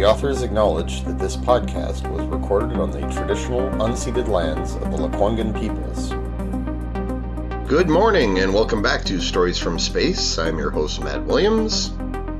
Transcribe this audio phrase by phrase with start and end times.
[0.00, 4.96] The authors acknowledge that this podcast was recorded on the traditional unceded lands of the
[4.96, 6.08] Lekwungen peoples.
[7.68, 10.38] Good morning and welcome back to Stories from Space.
[10.38, 11.92] I'm your host, Matt Williams.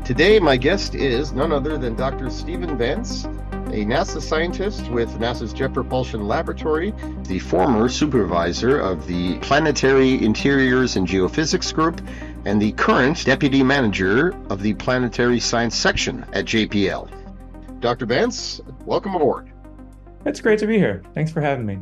[0.06, 2.30] Today, my guest is none other than Dr.
[2.30, 6.94] Stephen Vance, a NASA scientist with NASA's Jet Propulsion Laboratory,
[7.24, 12.00] the former supervisor of the Planetary Interiors and Geophysics Group,
[12.46, 17.19] and the current deputy manager of the Planetary Science Section at JPL.
[17.80, 18.04] Dr.
[18.04, 19.50] Vance, welcome aboard.
[20.26, 21.02] It's great to be here.
[21.14, 21.78] Thanks for having me.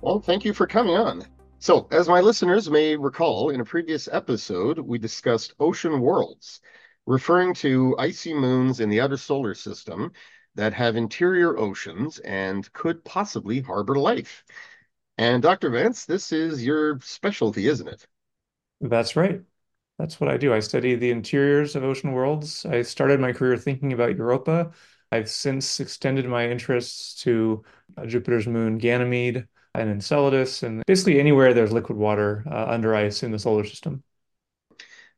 [0.00, 1.24] Well, thank you for coming on.
[1.58, 6.60] So, as my listeners may recall, in a previous episode, we discussed ocean worlds,
[7.06, 10.12] referring to icy moons in the outer solar system
[10.54, 14.44] that have interior oceans and could possibly harbor life.
[15.18, 15.70] And Dr.
[15.70, 18.06] Vance, this is your specialty, isn't it?
[18.80, 19.42] That's right.
[19.98, 20.54] That's what I do.
[20.54, 22.64] I study the interiors of ocean worlds.
[22.64, 24.70] I started my career thinking about Europa
[25.14, 27.62] I've since extended my interests to
[27.96, 33.22] uh, Jupiter's moon Ganymede and Enceladus, and basically anywhere there's liquid water uh, under ice
[33.22, 34.02] in the solar system.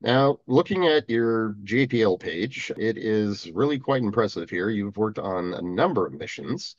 [0.02, 4.68] Now, looking at your JPL page, it is really quite impressive here.
[4.68, 6.76] You've worked on a number of missions,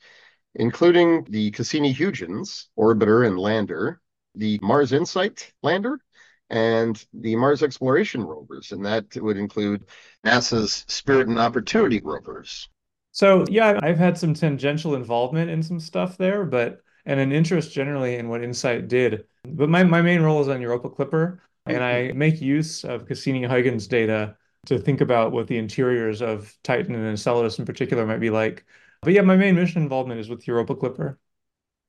[0.54, 4.00] including the Cassini-Huygens orbiter and lander,
[4.36, 5.98] the Mars Insight lander,
[6.50, 9.86] and the Mars exploration rovers, and that would include
[10.24, 12.68] NASA's Spirit and Opportunity rovers.
[13.12, 17.72] So yeah, I've had some tangential involvement in some stuff there, but and an interest
[17.72, 19.24] generally in what Insight did.
[19.44, 23.86] But my, my main role is on Europa Clipper, and I make use of Cassini-Huygens
[23.86, 24.36] data
[24.66, 28.66] to think about what the interiors of Titan and Enceladus in particular might be like.
[29.00, 31.18] But yeah, my main mission involvement is with Europa Clipper.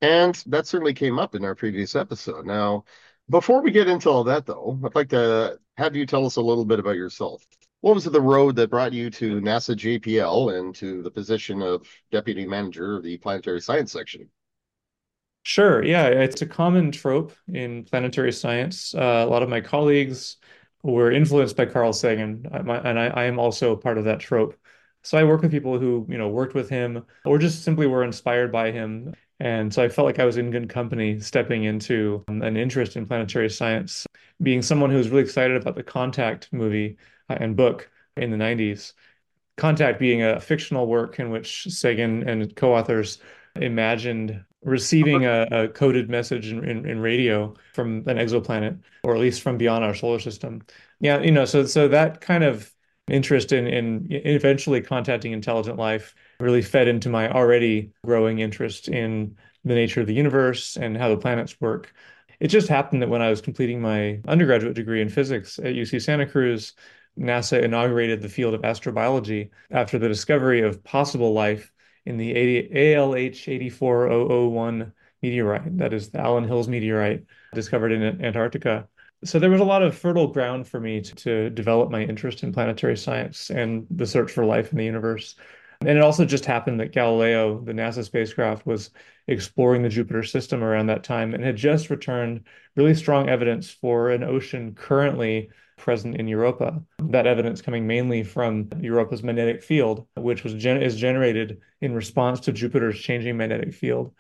[0.02, 2.46] And that certainly came up in our previous episode.
[2.46, 2.86] Now,
[3.30, 6.42] before we get into all that, though, I'd like to have you tell us a
[6.42, 7.46] little bit about yourself
[7.82, 11.88] what was the road that brought you to NASA JPL and to the position of
[12.12, 14.30] deputy manager of the planetary science section?
[15.44, 15.84] Sure.
[15.84, 18.94] Yeah, it's a common trope in planetary science.
[18.94, 20.38] Uh, a lot of my colleagues
[20.84, 24.56] were influenced by Carl Sagan, and I, I am also part of that trope.
[25.04, 28.04] So I work with people who, you know, worked with him or just simply were
[28.04, 29.14] inspired by him.
[29.40, 33.08] And so I felt like I was in good company stepping into an interest in
[33.08, 34.06] planetary science,
[34.42, 36.98] being someone who was really excited about the Contact movie
[37.30, 38.94] and book in the 90s.
[39.58, 43.20] Contact being a fictional work in which Sagan and co-authors
[43.56, 49.22] imagined receiving a, a coded message in, in, in, radio from an exoplanet, or at
[49.22, 50.62] least from beyond our solar system.
[51.00, 52.72] Yeah, you know, so so that kind of
[53.10, 59.36] interest in in eventually contacting intelligent life really fed into my already growing interest in
[59.64, 61.94] the nature of the universe and how the planets work.
[62.40, 66.02] It just happened that when I was completing my undergraduate degree in physics at UC
[66.02, 66.74] Santa Cruz,
[67.20, 71.72] NASA inaugurated the field of astrobiology after the discovery of possible life
[72.06, 78.88] in the ALH 84001 meteorite, that is the Allan Hills meteorite discovered in Antarctica.
[79.26, 82.42] So there was a lot of fertile ground for me to, to develop my interest
[82.42, 85.36] in planetary science and the search for life in the universe.
[85.82, 88.92] And it also just happened that Galileo, the NASA spacecraft, was
[89.28, 92.46] exploring the Jupiter system around that time and had just returned
[92.76, 95.50] really strong evidence for an ocean currently
[95.80, 96.82] present in Europa.
[97.00, 102.40] That evidence coming mainly from Europa's magnetic field, which was gen- is generated in response
[102.42, 104.14] to Jupiter's changing magnetic field.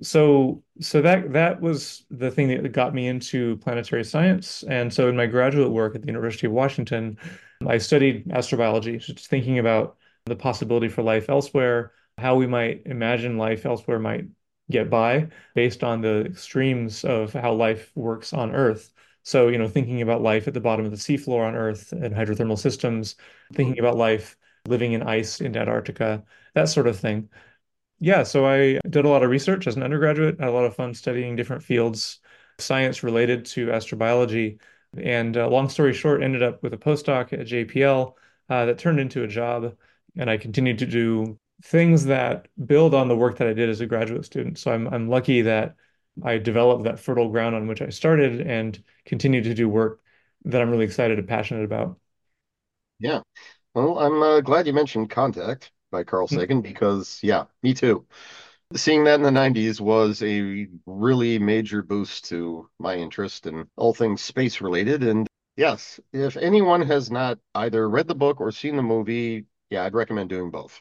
[0.00, 4.64] So, so that that was the thing that got me into planetary science.
[4.64, 7.18] And so, in my graduate work at the University of Washington,
[7.66, 13.38] I studied astrobiology, just thinking about the possibility for life elsewhere, how we might imagine
[13.38, 14.26] life elsewhere might
[14.70, 18.92] get by based on the extremes of how life works on Earth
[19.22, 22.14] So, you know, thinking about life at the bottom of the seafloor on Earth and
[22.14, 23.16] hydrothermal systems,
[23.54, 24.36] thinking about life
[24.66, 26.24] living in ice in Antarctica,
[26.54, 27.28] that sort of thing.
[27.98, 30.74] Yeah, so I did a lot of research as an undergraduate, had a lot of
[30.74, 32.18] fun studying different fields,
[32.58, 34.58] science related to astrobiology.
[34.96, 38.14] And uh, long story short, ended up with a postdoc at JPL
[38.48, 39.76] uh, that turned into a job.
[40.16, 43.80] And I continued to do things that build on the work that I did as
[43.80, 44.58] a graduate student.
[44.58, 45.76] So I'm, I'm lucky that
[46.22, 50.00] I developed that fertile ground on which I started and continue to do work
[50.44, 51.98] that I'm really excited and passionate about.
[52.98, 53.20] Yeah.
[53.74, 56.36] Well, I'm uh, glad you mentioned Contact by Carl hmm.
[56.36, 58.06] Sagan because, yeah, me too.
[58.74, 63.92] Seeing that in the 90s was a really major boost to my interest in all
[63.92, 65.02] things space related.
[65.02, 65.26] And
[65.56, 69.94] yes, if anyone has not either read the book or seen the movie, yeah, I'd
[69.94, 70.80] recommend doing both.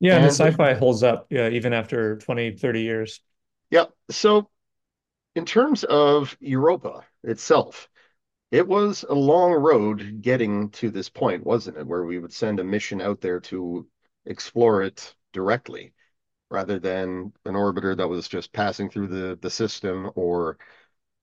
[0.00, 3.20] Yeah, and, and the sci-fi holds up, yeah, even after 20, 30 years.
[3.72, 3.86] Yeah.
[4.10, 4.48] So
[5.36, 7.88] in terms of Europa itself,
[8.52, 11.86] it was a long road getting to this point, wasn't it?
[11.86, 13.88] Where we would send a mission out there to
[14.26, 15.94] explore it directly
[16.50, 20.58] rather than an orbiter that was just passing through the, the system or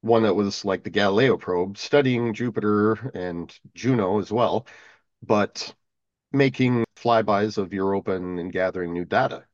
[0.02, 4.68] one that was like the Galileo probe, studying Jupiter and Juno as well,
[5.24, 5.74] but
[6.34, 9.46] making flybys of Europa and, and gathering new data.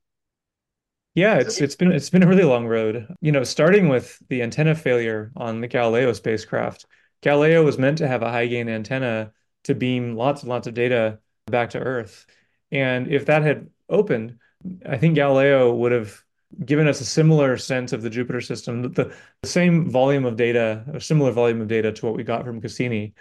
[1.15, 3.07] Yeah, it's it's been it's been a really long road.
[3.21, 6.85] You know, starting with the antenna failure on the Galileo spacecraft.
[7.21, 9.31] Galileo was meant to have a high gain antenna
[9.63, 12.25] to beam lots and lots of data back to Earth.
[12.71, 14.39] And if that had opened,
[14.85, 16.21] I think Galileo would have
[16.63, 20.83] given us a similar sense of the Jupiter system, the, the same volume of data,
[20.93, 23.13] a similar volume of data to what we got from Cassini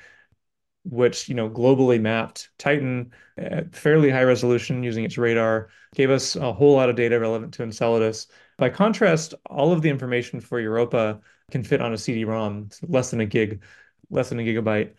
[0.85, 6.37] which you know globally mapped Titan at fairly high resolution using its radar, gave us
[6.37, 8.29] a whole lot of data relevant to Enceladus.
[8.59, 11.21] By contrast, all of the information for Europa
[11.51, 13.63] can fit on a CD-ROM, less than a gig,
[14.11, 14.95] less than a gigabyte.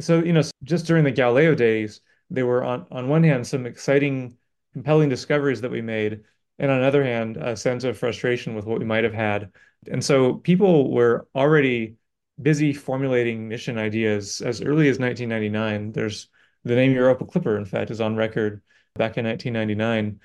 [0.00, 2.00] So you know, just during the Galileo days,
[2.30, 4.36] there were on on one hand some exciting,
[4.72, 6.22] compelling discoveries that we made,
[6.58, 9.52] and on the other hand, a sense of frustration with what we might have had.
[9.90, 11.96] And so people were already
[12.40, 15.92] busy formulating mission ideas as early as 1999.
[15.92, 16.28] There's
[16.64, 18.62] the name Europa Clipper, in fact, is on record
[18.94, 20.20] back in 1999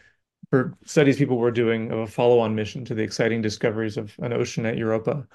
[0.50, 4.33] for studies people were doing of a follow-on mission to the exciting discoveries of an
[4.33, 5.27] ocean at Europa.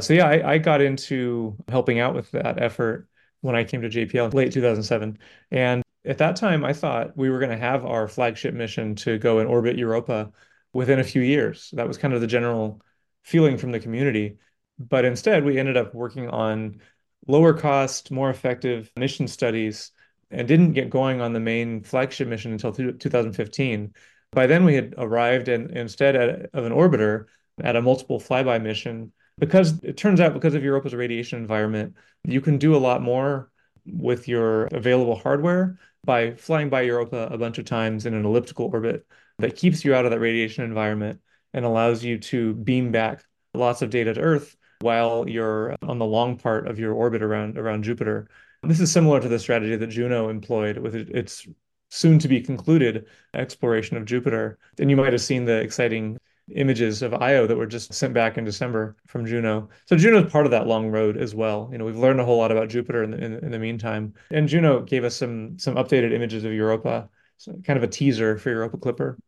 [0.00, 3.08] So yeah, I, I got into helping out with that effort
[3.40, 5.18] when I came to JPL late 2007.
[5.50, 9.18] And at that time, I thought we were going to have our flagship mission to
[9.18, 10.32] go and orbit Europa
[10.72, 11.70] within a few years.
[11.74, 12.82] That was kind of the general
[13.22, 14.38] feeling from the community.
[14.78, 16.80] But instead, we ended up working on
[17.26, 19.92] lower cost, more effective mission studies
[20.30, 23.94] and didn't get going on the main flagship mission until 2015.
[24.32, 27.26] By then, we had arrived and instead at, of an orbiter
[27.62, 29.12] at a multiple flyby mission.
[29.38, 31.94] Because it turns out, because of Europa's radiation environment,
[32.24, 33.50] you can do a lot more
[33.86, 38.70] with your available hardware by flying by Europa a bunch of times in an elliptical
[38.72, 39.06] orbit
[39.38, 41.20] that keeps you out of that radiation environment
[41.52, 46.04] and allows you to beam back lots of data to Earth while you're on the
[46.04, 48.28] long part of your orbit around around Jupiter.
[48.62, 51.46] This is similar to the strategy that Juno employed with its
[51.88, 54.58] soon to be concluded exploration of Jupiter.
[54.78, 56.18] And you might have seen the exciting
[56.54, 59.68] images of Io that were just sent back in December from Juno.
[59.86, 61.68] So Juno is part of that long road as well.
[61.72, 64.14] You know, we've learned a whole lot about Jupiter in the, in, in the meantime.
[64.30, 68.38] And Juno gave us some some updated images of Europa, so kind of a teaser
[68.38, 69.18] for Europa Clipper.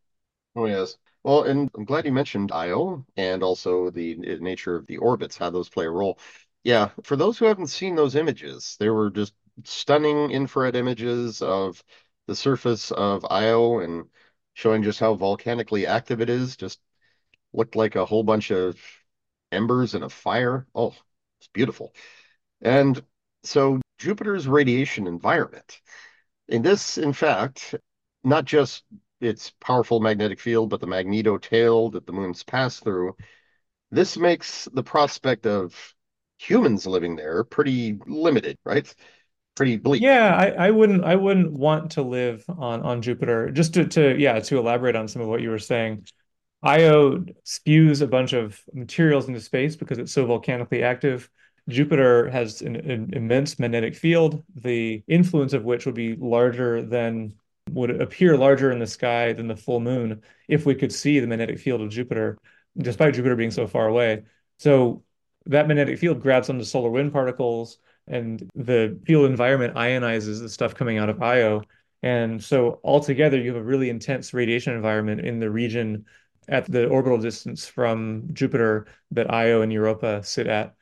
[0.56, 0.96] Oh yes.
[1.24, 5.50] Well, and I'm glad you mentioned Io and also the nature of the orbits, how
[5.50, 6.18] those play a role.
[6.64, 11.82] Yeah, for those who haven't seen those images, they were just stunning infrared images of
[12.26, 14.08] the surface of Io and
[14.54, 16.56] showing just how volcanically active it is.
[16.56, 16.80] Just
[17.52, 18.78] looked like a whole bunch of
[19.52, 20.66] embers and a fire.
[20.74, 20.94] Oh,
[21.40, 21.94] it's beautiful.
[22.62, 23.02] And
[23.44, 25.80] so Jupiter's radiation environment.
[26.48, 27.74] In this, in fact,
[28.24, 28.84] not just
[29.20, 33.16] its powerful magnetic field, but the magneto tail that the moons pass through.
[33.90, 35.94] This makes the prospect of
[36.38, 38.92] humans living there pretty limited, right?
[39.54, 40.02] Pretty bleak.
[40.02, 43.50] Yeah, I, I wouldn't I wouldn't want to live on on Jupiter.
[43.50, 46.06] Just to, to yeah, to elaborate on some of what you were saying.
[46.64, 51.30] Io spews a bunch of materials into space because it's so volcanically active.
[51.68, 57.34] Jupiter has an, an, immense magnetic field, the influence of which would be larger than
[57.70, 61.26] would appear larger in the sky than the full moon if we could see the
[61.26, 62.38] magnetic field of Jupiter,
[62.76, 64.22] despite Jupiter being so far away.
[64.58, 65.02] So
[65.46, 70.74] that magnetic field grabs onto solar wind particles, and the field environment ionizes the stuff
[70.74, 71.62] coming out of Io.
[72.02, 76.04] And so altogether, you have a really intense radiation environment in the region
[76.48, 80.74] at the orbital distance from Jupiter that Io and Europa sit at.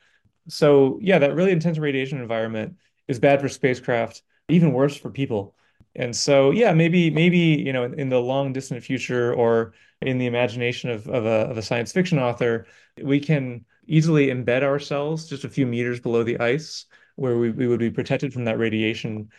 [0.49, 2.75] So yeah, that really intense radiation environment
[3.07, 5.55] is bad for spacecraft, even worse for people.
[5.95, 10.25] And so yeah, maybe maybe you know in, the long distant future or in the
[10.25, 12.65] imagination of, of a of a science fiction author,
[13.01, 16.85] we can easily embed ourselves just a few meters below the ice
[17.15, 19.29] where we, we would be protected from that radiation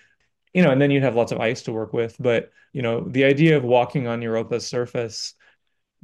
[0.54, 2.16] you know, and then you'd have lots of ice to work with.
[2.18, 5.34] But, you know, the idea of walking on Europa's surface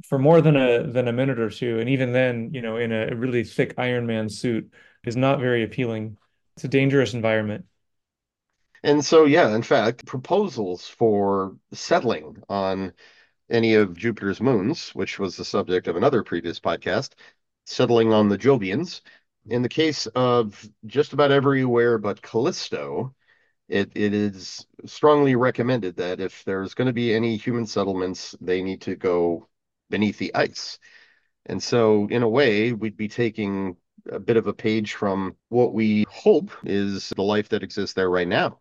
[0.05, 2.91] for more than a than a minute or two, and even then, you know, in
[2.91, 4.71] a really thick Iron Man suit
[5.05, 6.17] is not very appealing.
[6.55, 7.65] It's a dangerous environment.
[8.83, 12.93] And so, yeah, in fact, proposals for settling on
[13.49, 17.13] any of Jupiter's moons, which was the subject of another previous podcast,
[17.65, 19.01] settling on the Jovians.
[19.45, 23.13] In the case of just about everywhere but Callisto,
[23.69, 28.63] it, it is strongly recommended that if there's going to be any human settlements, they
[28.63, 29.47] need to go
[29.89, 30.79] beneath the ice.
[31.45, 33.77] And so, in a way, we'd be taking
[34.09, 38.09] a bit of a page from what we hope is the life that exists there
[38.09, 38.59] right now.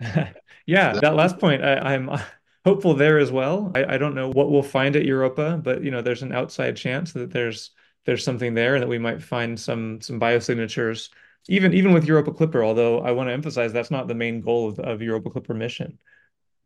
[0.66, 2.10] yeah, that last point, I, am
[2.64, 3.72] hopeful there as well.
[3.74, 6.76] I, I, don't know what we'll find at Europa, but you know, there's an outside
[6.76, 7.70] chance that there's
[8.04, 11.08] there's something there, and that we might find some some biosignatures
[11.48, 14.68] even even with Europa Clipper, although I want to emphasize that's not the main goal
[14.68, 15.98] of, of Europa Clipper mission.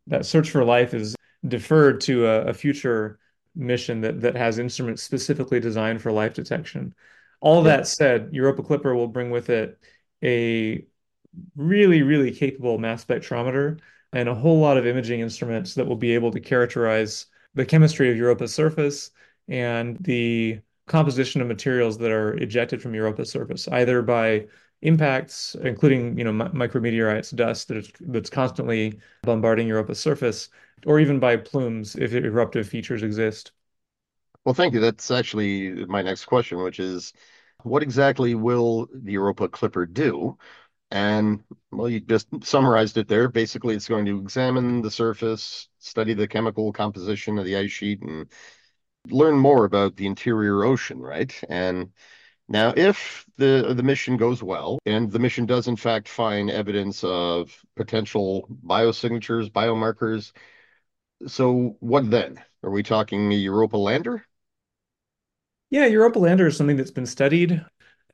[0.07, 1.15] That search for life is
[1.47, 3.17] deferred to a, a yeah.
[3.55, 6.93] mission that that has instruments specifically designed for life detection.
[7.39, 9.79] All that said, Europa Clipper will bring with it
[10.23, 10.85] a
[11.55, 13.79] really, really capable mass spectrometer
[14.13, 18.09] and a whole lot of imaging instruments that will be able to characterize the chemistry
[18.09, 19.11] of Europa's surface
[19.47, 24.47] and the composition of materials that are ejected from Europa's surface, either by
[24.81, 30.49] impacts, including you know micrometeorites, dust that is, that's constantly bombarding Europa's surface,
[30.85, 33.51] or even by plumes if eruptive features exist.
[34.45, 34.79] Well, thank you.
[34.79, 37.11] That's actually my next question, which is,
[37.63, 40.37] what exactly will the Europa Clipper do?
[40.89, 43.27] And well, you just summarized it there.
[43.27, 48.01] Basically, it's going to examine the surface, study the chemical composition of the ice sheet,
[48.01, 48.31] and
[49.09, 51.33] learn more about the interior ocean, right?
[51.49, 51.91] And
[52.49, 57.03] now, if the the mission goes well, and the mission does in fact find evidence
[57.03, 60.33] of potential biosignatures, biomarkers,
[61.27, 62.43] so what then?
[62.63, 64.25] Are we talking a Europa lander?
[65.69, 67.65] Yeah, Europa lander is something that's been studied.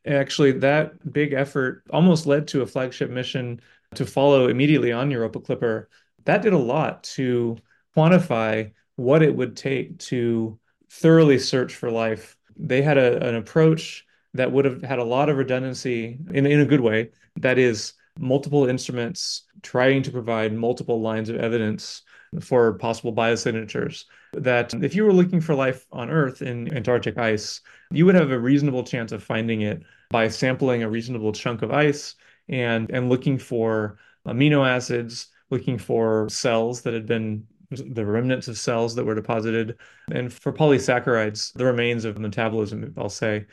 [0.05, 3.59] Actually, that big effort almost led to a flagship mission
[3.95, 5.89] to follow immediately on Europa Clipper.
[6.25, 7.57] That did a lot to
[7.95, 12.35] quantify what it would take to thoroughly search for life.
[12.57, 16.59] They had a, an approach that would have had a lot of redundancy in, in
[16.59, 17.11] a good way.
[17.37, 22.03] That is, multiple instruments trying to provide multiple lines of evidence
[22.41, 24.05] for possible biosignatures.
[24.33, 28.31] That if you were looking for life on Earth in Antarctic ice, you would have
[28.31, 32.15] a reasonable chance of finding it by sampling a reasonable chunk of ice
[32.49, 38.57] and, and looking for amino acids, looking for cells that had been the remnants of
[38.57, 39.77] cells that were deposited,
[40.11, 43.45] and for polysaccharides, the remains of metabolism, I'll say.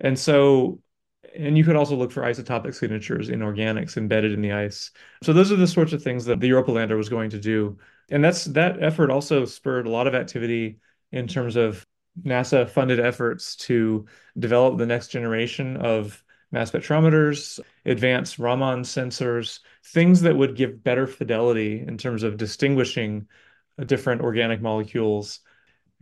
[0.00, 0.80] And so,
[1.36, 4.90] and you could also look for isotopic signatures in organics embedded in the ice.
[5.22, 7.78] So those are the sorts of things that the Europa lander was going to do.
[8.10, 10.78] And that's that effort also spurred a lot of activity
[11.12, 11.86] in terms of
[12.22, 14.06] NASA funded efforts to
[14.38, 21.06] develop the next generation of mass spectrometers, advanced Raman sensors, things that would give better
[21.06, 23.26] fidelity in terms of distinguishing
[23.86, 25.40] different organic molecules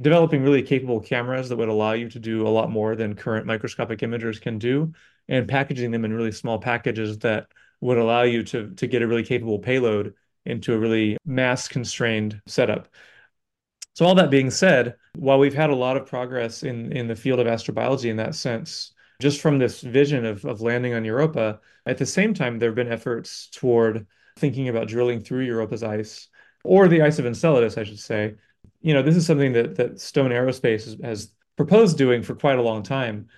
[0.01, 3.47] developing really capable cameras that would allow you to do a lot more than current
[3.47, 4.93] microscopic imagers can do,
[5.31, 7.47] and packaging them in really small packages that
[7.81, 10.13] would allow you to, to get a really capable payload
[10.45, 12.89] into a really mass constrained setup.
[13.95, 17.17] So, all that being said, while we've had a lot of progress in, in the
[17.17, 21.61] field of astrobiology in that sense, just from this vision of, of landing on Europa,
[21.87, 24.07] at the same time, there have been efforts toward
[24.37, 26.29] thinking about drilling through Europa's ice,
[26.65, 28.35] or the ice of Enceladus, I should say,
[28.81, 32.59] you know, this is something that that Stone Aerospace has, has proposed doing for quite
[32.59, 33.29] a long time.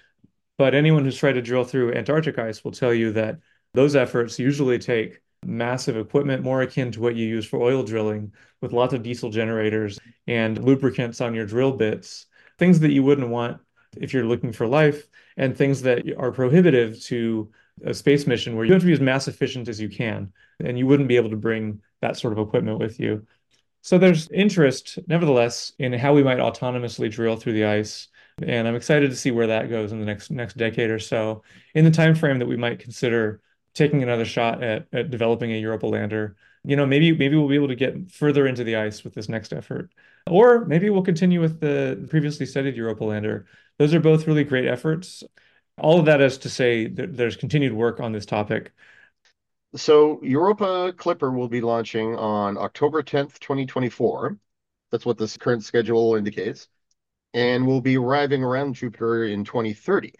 [0.58, 3.38] But anyone who's tried to drill through Antarctic ice will tell you that
[3.74, 8.32] those efforts usually take massive equipment, more akin to what you use for oil drilling,
[8.60, 12.26] with lots of diesel generators and lubricants on your drill bits,
[12.58, 13.60] things that you wouldn't want
[13.96, 17.50] if you're looking for life, and things that are prohibitive to
[17.84, 20.78] a space mission where you have to be as mass efficient as you can, and
[20.78, 23.26] you wouldn't be able to bring that sort of equipment with you.
[23.80, 28.08] So there's interest, nevertheless, in how we might autonomously drill through the ice.
[28.44, 31.42] And I'm excited to see where that goes in the next next decade or so.
[31.74, 33.40] In the time frame that we might consider
[33.74, 37.54] taking another shot at, at developing a Europa lander, you know, maybe maybe we'll be
[37.56, 39.90] able to get further into the ice with this next effort.
[40.26, 43.46] Or maybe we'll continue with the previously studied Europa lander.
[43.78, 45.24] Those are both really great efforts.
[45.78, 48.72] all of that is to say that there's continued work on this topic.
[49.74, 54.38] So Europa Clipper will be launching on October 10th, 2024.
[54.90, 56.68] That's what this current schedule indicates.
[57.34, 60.14] And will be arriving around Jupiter in 2030.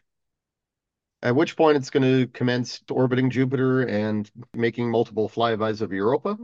[1.23, 6.37] At which point it's going to commence orbiting Jupiter and making multiple flybys of Europa.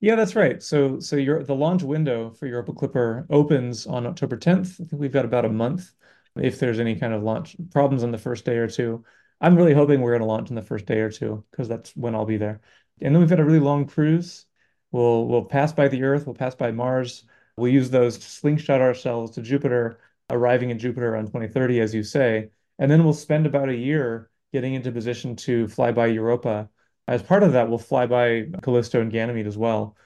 [0.00, 0.62] Yeah, that's right.
[0.62, 4.80] So, so your the launch window for Europa Clipper opens on October 10th.
[4.80, 5.92] I think we've got about a month
[6.36, 9.04] if there's any kind of launch problems on the first day or two.
[9.40, 11.96] I'm really hoping we're going to launch in the first day or two because that's
[11.96, 12.60] when I'll be there.
[13.00, 14.44] And then we've got a really long cruise.
[14.92, 17.24] We'll we'll pass by the Earth, we'll pass by Mars.
[17.56, 22.02] We'll use those to slingshot ourselves to Jupiter, arriving in Jupiter around 2030, as you
[22.02, 22.50] say.
[22.78, 26.68] And then we'll spend about a year getting into position to fly by Europa.
[27.06, 29.96] As part of that, we'll fly by Callisto and Ganymede as well.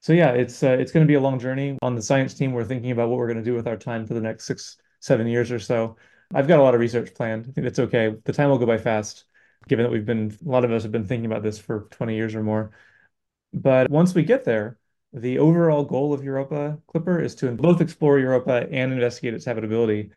[0.00, 1.78] So yeah, it's uh, it's going to be a long journey.
[1.82, 4.06] On the science team, we're thinking about what we're going to do with our time
[4.06, 5.96] for the next six, seven years or so.
[6.34, 7.46] I've got a lot of research planned.
[7.48, 8.14] I think that's okay.
[8.24, 9.24] The time will go by fast,
[9.68, 12.14] given that we've been a lot of us have been thinking about this for 20
[12.14, 12.72] years or more.
[13.52, 14.78] But once we get there,
[15.16, 20.10] the overall goal of Europa Clipper is to both explore Europa and investigate its habitability.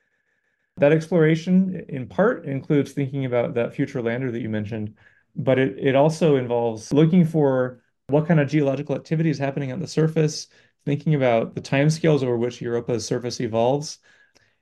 [0.76, 4.96] That exploration, in part, includes thinking about that future lander that you mentioned,
[5.38, 9.80] but it, it also involves looking for what kind of geological activity is happening on
[9.80, 10.48] the surface,
[10.86, 14.00] thinking about the timescales over which Europa's surface evolves,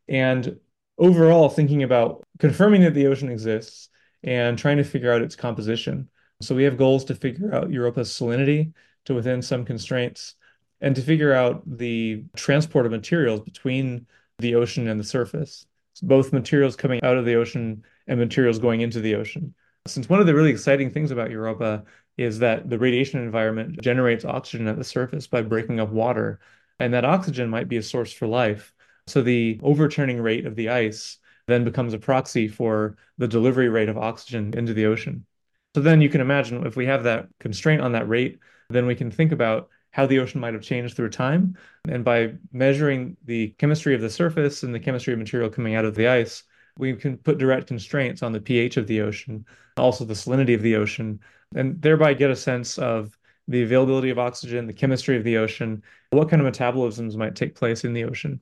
[0.08, 0.60] and
[1.00, 3.90] overall thinking about confirming that the ocean exists
[4.24, 6.10] and trying to figure out its composition.
[6.42, 8.74] So we have goals to figure out Europa's salinity
[9.08, 10.36] to within some constraints
[10.82, 14.06] and to figure out the transport of materials between
[14.38, 15.66] the ocean and the surface,
[16.04, 19.54] both materials coming out of the ocean and materials going into the ocean.
[19.88, 21.84] Since one of the really exciting things about Europa
[22.18, 26.40] is that the radiation environment generates oxygen at the surface by breaking up water,
[26.80, 28.74] and that oxygen might be a source for life.
[29.08, 33.90] So the overturning rate of the ice then becomes a proxy for the delivery rate
[33.90, 35.26] of oxygen into the ocean.
[35.74, 38.96] So then you can imagine if we have that constraint on that rate, then we
[38.96, 41.58] can think about how the ocean might have changed through time.
[41.88, 45.86] And by measuring the chemistry of the surface and the chemistry of material coming out
[45.86, 46.44] of the ice,
[46.78, 49.46] we can put direct constraints on the pH of the ocean,
[49.78, 51.20] also the salinity of the ocean,
[51.56, 55.82] and thereby get a sense of the availability of oxygen, the chemistry of the ocean,
[56.12, 58.42] what kind of metabolisms might take place in the ocean.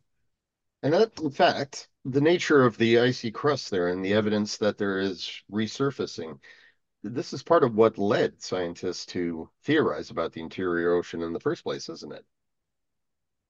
[0.83, 4.77] And that, in fact, the nature of the icy crust there and the evidence that
[4.77, 6.39] there is resurfacing,
[7.13, 11.39] this is part of what led scientists to theorize about the interior ocean in the
[11.39, 12.25] first place, isn't it?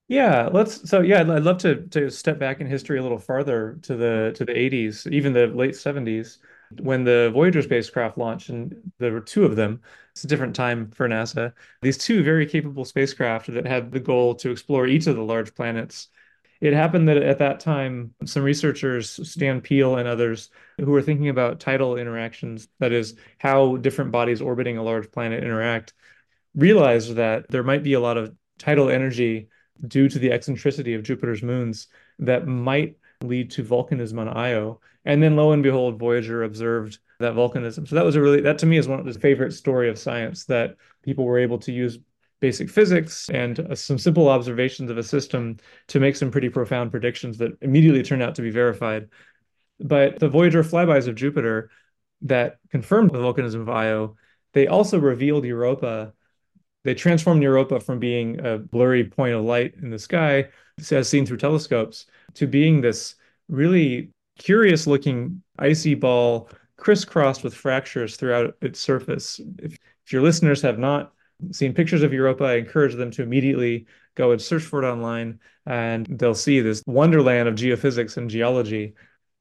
[0.08, 3.78] Yeah, let's so yeah, I'd love to to step back in history a little farther
[3.82, 6.38] to the to the 80s, even the late 70s,
[6.80, 9.82] when the Voyager spacecraft launched, and there were two of them.
[10.12, 11.52] It's a different time for NASA.
[11.82, 15.54] These two very capable spacecraft that had the goal to explore each of the large
[15.56, 16.08] planets
[16.60, 21.28] it happened that at that time, some researchers, Stan Peale and others, who were thinking
[21.28, 25.92] about tidal interactions, that is, how different bodies orbiting a large planet interact,
[26.54, 29.48] realized that there might be a lot of tidal energy
[29.86, 31.88] due to the eccentricity of Jupiter's moons
[32.18, 34.80] that might lead to volcanism on Io.
[35.04, 37.86] And then lo and behold, Voyager observed that volcanism.
[37.86, 39.98] So that was a really, that to me is one of the favorite story of
[39.98, 41.98] science that people were able to use
[42.46, 45.56] basic physics and uh, some simple observations of a system
[45.88, 49.08] to make some pretty profound predictions that immediately turned out to be verified.
[49.80, 51.70] But the Voyager flybys of Jupiter
[52.22, 54.16] that confirmed the volcanism of Io,
[54.52, 56.14] they also revealed Europa.
[56.84, 60.48] They transformed Europa from being a blurry point of light in the sky,
[60.92, 63.16] as seen through telescopes, to being this
[63.48, 69.40] really curious looking icy ball crisscrossed with fractures throughout its surface.
[69.58, 69.72] If,
[70.04, 71.12] if your listeners have not
[71.52, 75.40] seen pictures of Europa, I encourage them to immediately go and search for it online,
[75.66, 78.94] and they'll see this wonderland of geophysics and geology.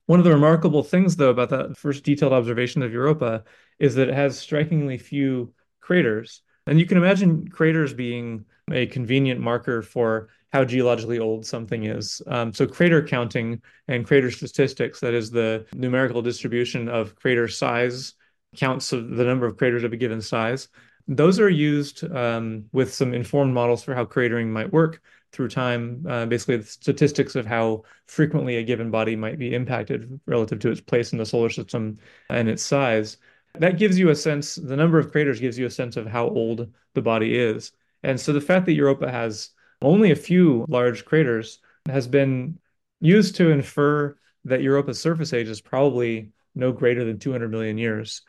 [0.07, 3.43] One of the remarkable things, though, about that first detailed observation of Europa
[3.79, 6.41] is that it has strikingly few craters.
[6.67, 12.21] And you can imagine craters being a convenient marker for how geologically old something is.
[12.27, 18.13] Um, so, crater counting and crater statistics, that is the numerical distribution of crater size,
[18.55, 20.69] counts of the number of craters of a given size,
[21.07, 26.05] those are used um, with some informed models for how cratering might work through time,
[26.09, 30.71] uh, basically the statistics of how frequently a given body might be impacted relative to
[30.71, 33.17] its place in the solar system and its size.
[33.55, 36.27] That gives you a sense, the number of craters gives you a sense of how
[36.27, 37.71] old the body is.
[38.03, 39.49] And so the fact that Europa has
[39.81, 42.57] only a few large craters has been
[42.99, 48.21] used to infer that Europa's surface age is probably no greater than 200 million years.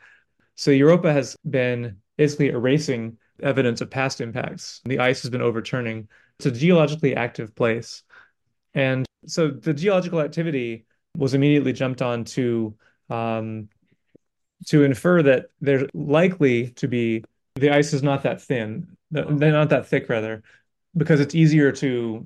[0.55, 4.81] So Europa has been basically erasing evidence of past impacts.
[4.85, 6.07] The ice has been overturning.
[6.39, 8.03] It's a geologically active place.
[8.73, 10.85] And so the geological activity
[11.17, 12.75] was immediately jumped on to
[13.09, 13.69] um,
[14.67, 17.23] to infer that there's likely to be
[17.55, 20.43] the ice is not that thin, they're not that thick rather,
[20.95, 22.25] because it's easier to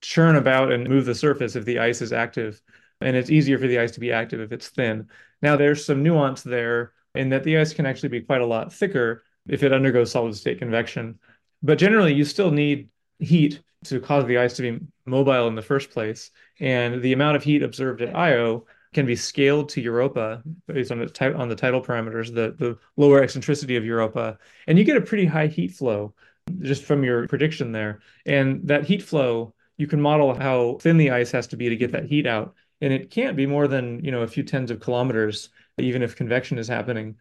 [0.00, 2.60] churn about and move the surface if the ice is active,
[3.00, 5.08] and it's easier for the ice to be active if it's thin.
[5.42, 8.72] Now there's some nuance there in that the ice can actually be quite a lot
[8.72, 11.18] thicker if it undergoes solid state convection.
[11.62, 15.62] But generally, you still need heat to cause the ice to be mobile in the
[15.62, 16.30] first place.
[16.60, 20.98] And the amount of heat observed at Io can be scaled to Europa based on
[20.98, 25.00] the on the tidal parameters, the the lower eccentricity of Europa, and you get a
[25.00, 26.12] pretty high heat flow
[26.60, 28.00] just from your prediction there.
[28.26, 31.76] And that heat flow, you can model how thin the ice has to be to
[31.76, 34.70] get that heat out, and it can't be more than you know a few tens
[34.70, 37.16] of kilometers, even if convection is happening.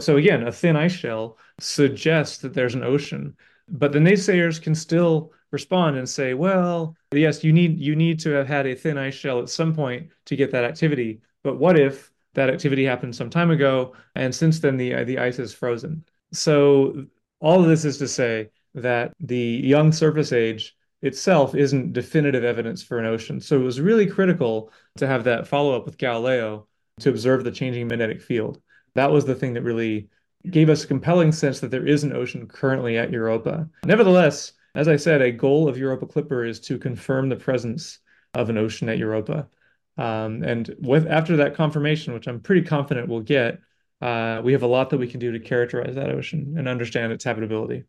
[0.00, 3.36] So again, a thin ice shell suggests that there's an ocean,
[3.68, 8.30] but the naysayers can still respond and say, well, yes, you need you need to
[8.30, 11.20] have had a thin ice shell at some point to get that activity.
[11.42, 15.38] But what if that activity happened some time ago and since then the the ice
[15.38, 16.04] is frozen?
[16.32, 17.06] So
[17.40, 22.82] all of this is to say that the young surface age itself isn't definitive evidence
[22.82, 23.40] for an ocean.
[23.40, 26.67] So it was really critical to have that follow up with Galileo
[27.00, 28.60] to observe the changing magnetic field.
[28.94, 30.08] That was the thing that really
[30.50, 33.68] gave us a compelling sense that there is an ocean currently at Europa.
[33.84, 37.98] Nevertheless, as I said, a goal of Europa Clipper is to confirm the presence
[38.34, 39.48] of an ocean at Europa.
[39.96, 43.58] Um, and with after that confirmation, which I'm pretty confident we'll get,
[44.00, 47.12] uh, we have a lot that we can do to characterize that ocean and understand
[47.12, 47.84] its habitability.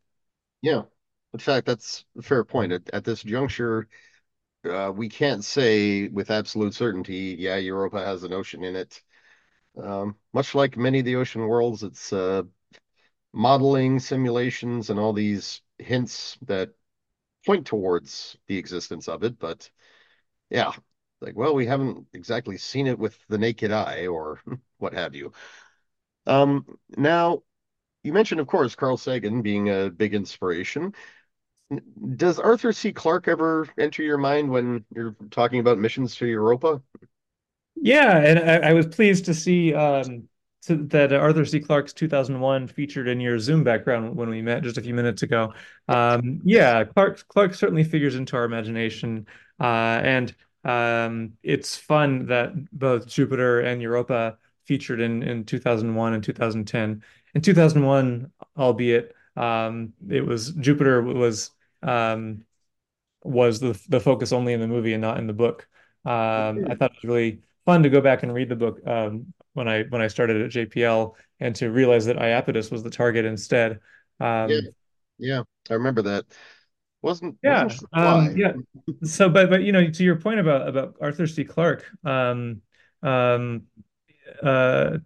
[0.62, 0.84] Yeah,
[1.34, 2.72] in fact, that's a fair point.
[2.72, 3.88] At, at this juncture,
[4.66, 9.02] uh, we can't say with absolute certainty, yeah, Europa has an ocean in it.
[9.78, 12.44] Um, much like many of the ocean worlds, it's uh,
[13.34, 16.72] modeling, simulations, and all these hints that
[17.46, 19.70] point towards the existence of it, but
[20.50, 20.74] yeah,
[21.22, 24.42] like, well, we haven't exactly seen it with the naked eye or
[24.78, 25.34] what have you.
[26.26, 26.66] Um,
[26.98, 27.44] now,
[28.04, 30.94] you mentioned, of course, Carl Sagan being a big inspiration.
[32.16, 32.92] Does Arthur C.
[32.92, 36.82] Clarke ever enter your mind when you're talking about missions to Europa?
[37.76, 40.28] Yeah, and I, I was pleased to see um,
[40.62, 41.60] so that Arthur C.
[41.60, 45.54] Clarke's 2001 featured in your Zoom background when we met just a few minutes ago.
[45.88, 49.28] Um, yeah, Clarke Clarke certainly figures into our imagination,
[49.60, 56.24] uh, and um, it's fun that both Jupiter and Europa featured in in 2001 and
[56.24, 57.04] 2010.
[57.36, 62.44] In 2001, albeit um, it was Jupiter was um,
[63.24, 65.68] was the the focus only in the movie and not in the book.
[66.06, 69.34] Um, I thought it was really fun to go back and read the book um,
[69.54, 73.26] when I when I started at JPL and to realize that Iapetus was the target
[73.26, 73.80] instead.
[74.20, 74.60] Um, yeah,
[75.18, 76.26] yeah, I remember that.
[77.02, 78.54] Wasn't yeah, wasn't um, yeah.
[79.04, 81.44] So, but but you know, to your point about about Arthur C.
[81.44, 82.62] Clarke, um,
[83.02, 83.64] um,
[84.44, 84.98] uh,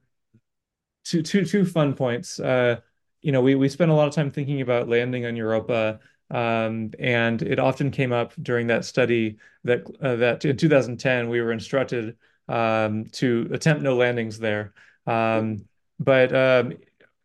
[1.03, 2.39] two two two fun points.
[2.39, 2.79] Uh,
[3.21, 5.99] you know, we we spent a lot of time thinking about landing on Europa.
[6.33, 11.39] Um, and it often came up during that study that uh, that in 2010 we
[11.39, 12.17] were instructed
[12.49, 14.73] um, to attempt no landings there.
[15.05, 15.65] Um,
[15.99, 16.73] but um,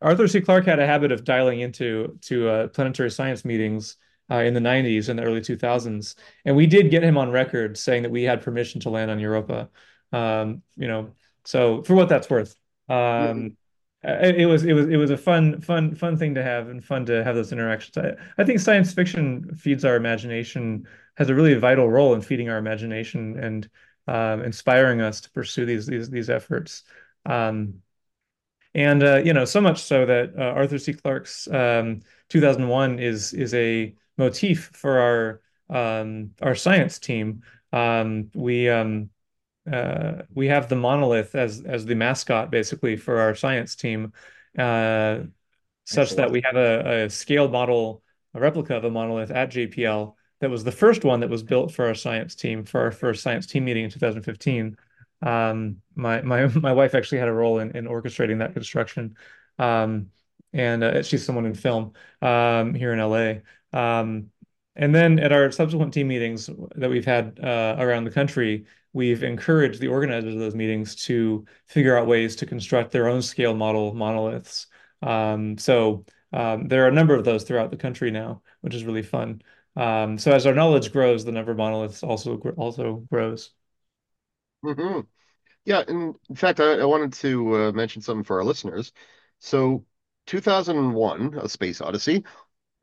[0.02, 0.42] Arthur C.
[0.42, 3.96] Clarke had a habit of dialing into to uh, planetary science meetings
[4.30, 7.78] uh, in the 90s and the early 2000s, and we did get him on record
[7.78, 9.70] saying that we had permission to land on Europa.
[10.12, 11.12] Um, you know,
[11.44, 12.54] so for what that's worth,
[12.90, 13.52] um, it,
[14.22, 17.06] it, was it was it was a fun fun fun thing to have and fun
[17.06, 17.96] to have those interactions.
[17.96, 22.48] I, I think science fiction feeds our imagination, has a really vital role in feeding
[22.48, 23.68] our imagination and
[24.06, 26.84] um, inspiring us to pursue these these these efforts.
[27.26, 27.82] Um,
[28.74, 30.92] and uh, you know, so much so that uh, Arthur C.
[30.92, 35.40] Clarke's um, 2001 is is a motif for our
[35.70, 37.42] um, our science team.
[37.72, 39.10] Um, we um,
[39.72, 44.12] uh, we have the monolith as as the mascot basically for our science team,
[44.58, 45.20] uh,
[45.84, 48.02] such that we have a, a scaled model,
[48.34, 51.72] a replica of a monolith at JPL that was the first one that was built
[51.72, 54.76] for our science team for our first science team meeting in 2015.
[55.22, 59.16] Um, my my my wife actually had a role in, in orchestrating that construction,
[59.58, 60.10] um,
[60.52, 63.40] and uh, she's someone in film um, here in LA.
[63.72, 64.30] Um,
[64.76, 69.22] and then at our subsequent team meetings that we've had uh, around the country, we've
[69.22, 73.54] encouraged the organizers of those meetings to figure out ways to construct their own scale
[73.54, 74.66] model monoliths.
[75.02, 78.84] Um, so um, there are a number of those throughout the country now, which is
[78.84, 79.42] really fun.
[79.76, 83.50] Um, so as our knowledge grows, the number of monoliths also also grows.
[84.64, 85.00] Mm-hmm.
[85.64, 88.92] Yeah, and in fact, I, I wanted to uh, mention something for our listeners.
[89.38, 89.84] So,
[90.26, 92.24] 2001, A Space Odyssey.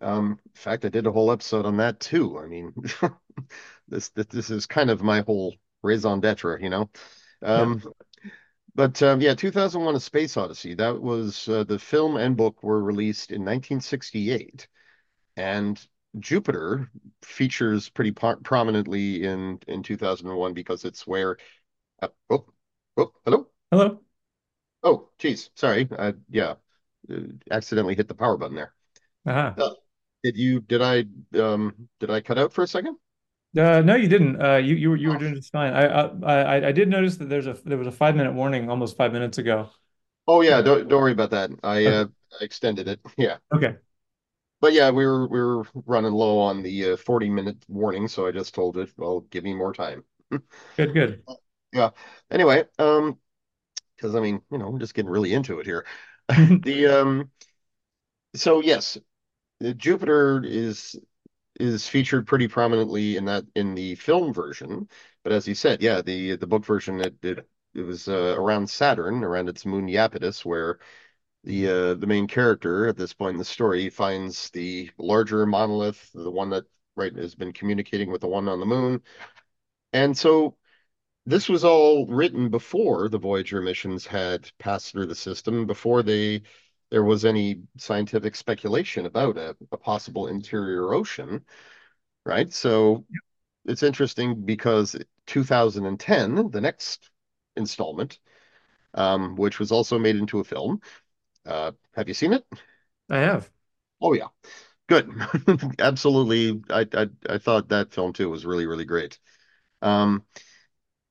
[0.02, 2.38] Um, in fact, I did a whole episode on that too.
[2.40, 2.74] I mean,
[3.88, 6.90] this, this this is kind of my whole raison d'etre, you know.
[7.42, 7.92] Um, yeah.
[8.76, 10.74] But um, yeah, 2001: A Space Odyssey.
[10.74, 14.68] That was uh, the film and book were released in 1968,
[15.38, 15.80] and
[16.20, 16.90] Jupiter
[17.22, 21.38] features pretty prominently in in 2001 because it's where.
[22.02, 22.46] Uh, oh,
[22.98, 23.48] oh, hello.
[23.72, 24.02] Hello.
[24.84, 25.88] Oh, geez, sorry.
[25.98, 26.56] Uh, yeah,
[27.10, 27.20] uh,
[27.50, 28.74] accidentally hit the power button there.
[29.26, 29.54] Uh-huh.
[29.58, 29.74] Uh,
[30.24, 30.60] did you?
[30.60, 31.06] Did I?
[31.40, 32.98] Um, did I cut out for a second?
[33.58, 34.42] Uh, no, you didn't.
[34.42, 35.74] Uh, you you were you were doing just fine.
[35.74, 38.98] I I I did notice that there's a there was a five minute warning almost
[38.98, 39.70] five minutes ago.
[40.28, 41.52] Oh yeah, don't don't worry about that.
[41.64, 42.06] I uh
[42.42, 43.00] extended it.
[43.18, 43.38] Yeah.
[43.54, 43.78] Okay.
[44.62, 48.26] But yeah, we were we were running low on the uh, 40 minute warning, so
[48.28, 50.04] I just told it, well, give me more time.
[50.78, 51.24] Good, good.
[51.74, 51.92] Yeah.
[52.32, 53.20] Anyway, um,
[53.98, 55.86] because I mean, you know, I'm just getting really into it here.
[56.30, 57.32] the um,
[58.36, 58.98] so yes,
[59.78, 60.98] Jupiter is
[61.60, 64.90] is featured pretty prominently in that in the film version.
[65.24, 68.70] But as you said, yeah, the the book version it it, it was uh, around
[68.70, 70.80] Saturn, around its moon Iapetus, where
[71.44, 76.12] the uh, the main character at this point in the story finds the larger monolith,
[76.14, 76.66] the one that
[76.96, 79.02] right has been communicating with the one on the moon,
[79.94, 80.58] and so
[81.26, 86.44] this was all written before the Voyager missions had passed through the system, before they
[86.92, 91.46] there was any scientific speculation about a, a possible interior ocean,
[92.26, 92.52] right?
[92.54, 93.06] So
[93.66, 94.96] it's interesting because
[95.28, 97.10] 2010, the next
[97.58, 98.20] installment,
[98.96, 100.82] um, which was also made into a film.
[101.46, 102.46] Uh, have you seen it?
[103.10, 103.50] I have.
[104.02, 104.28] Oh yeah,
[104.88, 105.12] good.
[105.80, 106.62] Absolutely.
[106.72, 109.20] I, I I thought that film too was really really great.
[109.82, 110.26] Um,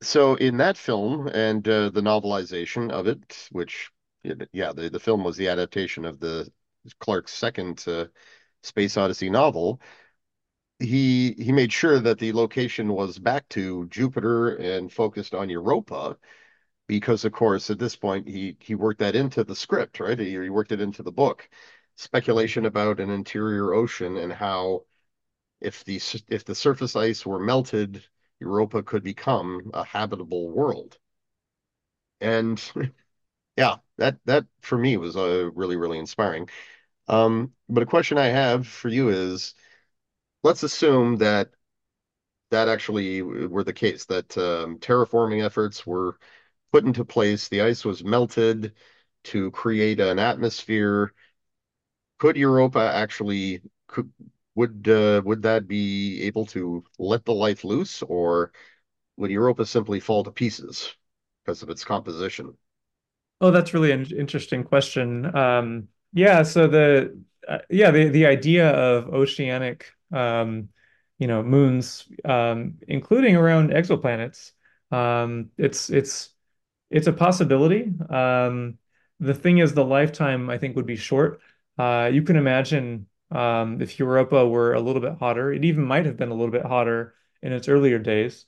[0.03, 3.91] so in that film and uh, the novelization of it, which
[4.53, 6.51] yeah, the, the film was the adaptation of the
[7.01, 8.07] Clarke's second uh,
[8.63, 9.81] Space Odyssey novel.
[10.79, 16.17] He he made sure that the location was back to Jupiter and focused on Europa,
[16.89, 20.19] because of course at this point he he worked that into the script, right?
[20.19, 21.49] He, he worked it into the book.
[21.97, 24.87] Speculation about an interior ocean and how
[25.61, 25.97] if the
[26.29, 28.05] if the surface ice were melted,
[28.41, 30.99] Europa could become a habitable world.
[32.21, 32.61] And
[33.57, 36.49] yeah, that that for me was uh, really really inspiring.
[37.09, 39.55] Um, but a question I have for you is,
[40.45, 41.51] let's assume that
[42.51, 46.19] that actually were the case, that um, terraforming efforts were
[46.73, 48.75] put into place, the ice was melted
[49.25, 51.13] to create an atmosphere.
[52.19, 54.13] Could Europa actually could
[54.57, 58.53] would uh, would that be able to let the life loose, or
[59.17, 60.95] would Europa simply fall to pieces
[61.45, 62.57] because of its composition?
[63.41, 65.35] Oh, that's really an interesting question.
[65.37, 70.69] Um, yeah, so the uh, yeah the the idea of oceanic um,
[71.19, 74.53] you know moons, um, including around exoplanets,
[74.93, 76.31] um, it's it's
[76.91, 77.93] it's a possibility.
[78.09, 78.79] Um,
[79.21, 81.41] the thing is, the lifetime I think would be short.
[81.79, 86.07] Uh, you can imagine um, if Europa were a little bit hotter, it even might
[86.07, 88.47] have been a little bit hotter in its earlier days.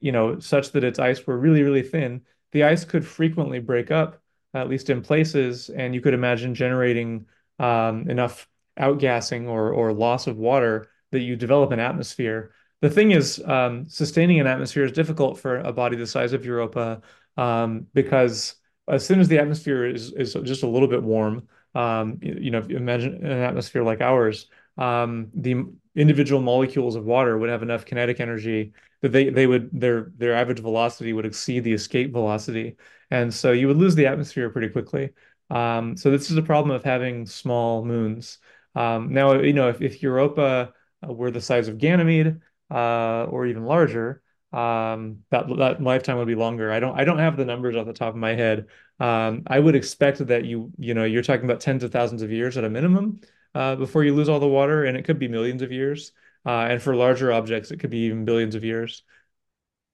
[0.00, 3.90] You know, such that its ice were really really thin the ice could frequently break
[3.90, 4.20] up,
[4.54, 7.26] at least in places, and you could imagine generating
[7.58, 12.52] um, enough outgassing or, or loss of water that you develop an atmosphere.
[12.80, 16.44] The thing is, um, sustaining an atmosphere is difficult for a body the size of
[16.44, 17.02] Europa
[17.36, 18.54] um, because
[18.88, 22.62] as soon as the atmosphere is, is just a little bit warm, um, you, know,
[22.68, 24.46] imagine an atmosphere like ours,
[24.78, 25.64] um, the
[25.96, 30.34] individual molecules of water would have enough kinetic energy that they they would their their
[30.34, 32.76] average velocity would exceed the escape velocity,
[33.10, 35.10] and so you would lose the atmosphere pretty quickly.
[35.50, 38.38] Um, so this is a problem of having small moons.
[38.74, 40.72] Um, now you know if, if Europa
[41.06, 46.26] uh, were the size of Ganymede uh, or even larger, um, that that lifetime would
[46.26, 46.72] be longer.
[46.72, 48.66] I don't I don't have the numbers off the top of my head.
[49.00, 52.32] Um, I would expect that you you know you're talking about tens of thousands of
[52.32, 53.20] years at a minimum
[53.54, 56.12] uh, before you lose all the water, and it could be millions of years.
[56.46, 59.02] Uh, and for larger objects, it could be even billions of years.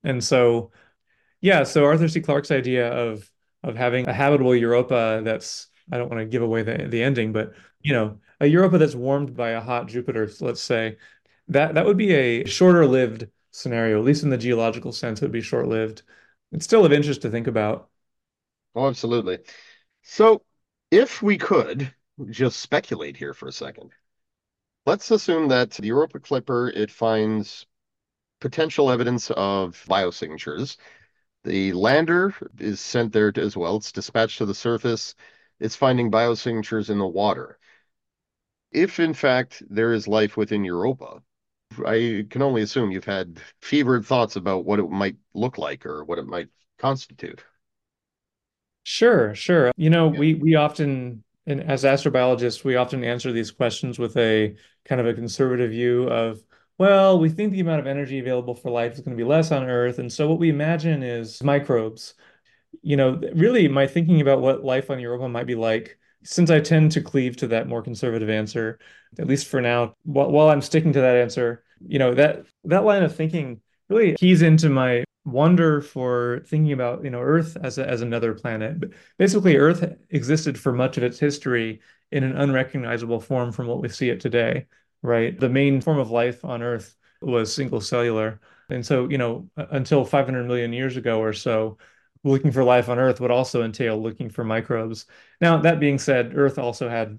[0.02, 0.72] And so,
[1.40, 2.20] yeah, so Arthur C.
[2.20, 3.30] Clarke's idea of
[3.62, 7.32] of having a habitable Europa that's I don't want to give away the, the ending,
[7.32, 10.96] but you know, a Europa that's warmed by a hot Jupiter, let's say,
[11.48, 15.24] that that would be a shorter lived scenario, at least in the geological sense, it
[15.24, 16.02] would be short lived.
[16.52, 17.90] It's still of interest to think about.
[18.74, 19.38] Oh, absolutely.
[20.02, 20.42] So
[20.90, 21.94] if we could
[22.30, 23.92] just speculate here for a second,
[24.86, 27.66] Let's assume that the Europa Clipper, it finds
[28.40, 30.76] potential evidence of biosignatures.
[31.44, 33.76] The lander is sent there as well.
[33.76, 35.14] It's dispatched to the surface.
[35.60, 37.58] It's finding biosignatures in the water.
[38.72, 41.22] If, in fact, there is life within Europa,
[41.86, 46.04] I can only assume you've had fevered thoughts about what it might look like or
[46.04, 47.42] what it might constitute.
[48.82, 49.72] Sure, sure.
[49.76, 50.18] You know, yeah.
[50.18, 55.06] we we often, and as astrobiologists, we often answer these questions with a kind of
[55.06, 56.40] a conservative view of,
[56.78, 59.52] well, we think the amount of energy available for life is going to be less
[59.52, 62.14] on Earth, and so what we imagine is microbes.
[62.82, 66.60] You know, really, my thinking about what life on Europa might be like, since I
[66.60, 68.78] tend to cleave to that more conservative answer,
[69.18, 73.02] at least for now, while, I'm sticking to that answer, you know, that that line
[73.02, 77.88] of thinking really keys into my wonder for thinking about you know Earth as a,
[77.88, 78.80] as another planet.
[78.80, 81.80] But basically, Earth existed for much of its history
[82.12, 84.66] in an unrecognizable form from what we see it today.
[85.02, 89.48] Right, the main form of life on Earth was single cellular, and so you know
[89.56, 91.78] until 500 million years ago or so,
[92.22, 95.06] looking for life on Earth would also entail looking for microbes.
[95.40, 97.18] Now that being said, Earth also had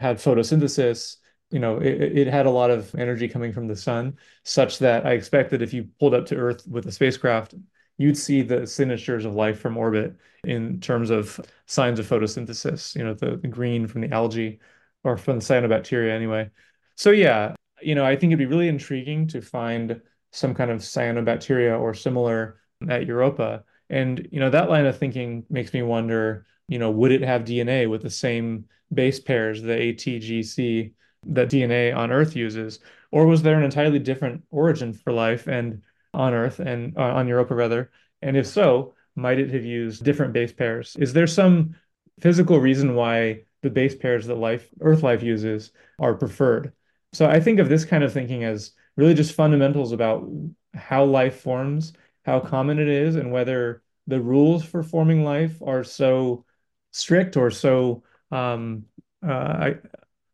[0.00, 1.16] had photosynthesis
[1.50, 5.06] you know, it, it, had a lot of energy coming from the sun, such that
[5.06, 7.54] I expect that if you pulled up to Earth with a spacecraft,
[7.98, 13.04] you'd see the signatures of life from orbit in terms of signs of photosynthesis, you
[13.04, 14.58] know, the, the green from the algae
[15.04, 16.50] or from the cyanobacteria anyway.
[16.96, 20.00] So yeah, you know, I think it'd be really intriguing to find
[20.32, 23.64] some kind of cyanobacteria or similar at Europa.
[23.88, 27.44] And, you know, that line of thinking makes me wonder, you know, would it have
[27.44, 30.92] DNA with the same base pairs, the ATGC
[31.28, 35.82] that DNA on Earth uses, or was there an entirely different origin for life and
[36.14, 37.90] on Earth and uh, on Europa rather?
[38.22, 40.96] And if so, might it have used different base pairs?
[40.98, 41.76] Is there some
[42.20, 46.72] physical reason why the base pairs that life Earth life uses are preferred?
[47.12, 50.28] So I think of this kind of thinking as really just fundamentals about
[50.74, 51.92] how life forms,
[52.24, 56.44] how common it is, and whether the rules for forming life are so
[56.92, 58.84] strict or so um,
[59.26, 59.74] uh, I,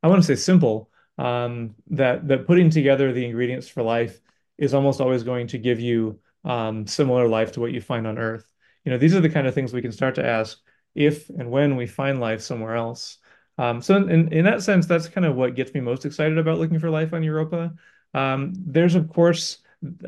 [0.02, 4.20] I want to say simple, um, that that putting together the ingredients for life
[4.58, 8.18] is almost always going to give you um, similar life to what you find on
[8.18, 8.50] Earth.
[8.84, 10.58] You know, these are the kind of things we can start to ask
[10.94, 13.18] if and when we find life somewhere else.
[13.58, 16.58] Um, so in, in that sense, that's kind of what gets me most excited about
[16.58, 17.74] looking for life on Europa.
[18.14, 19.58] Um, there's of course,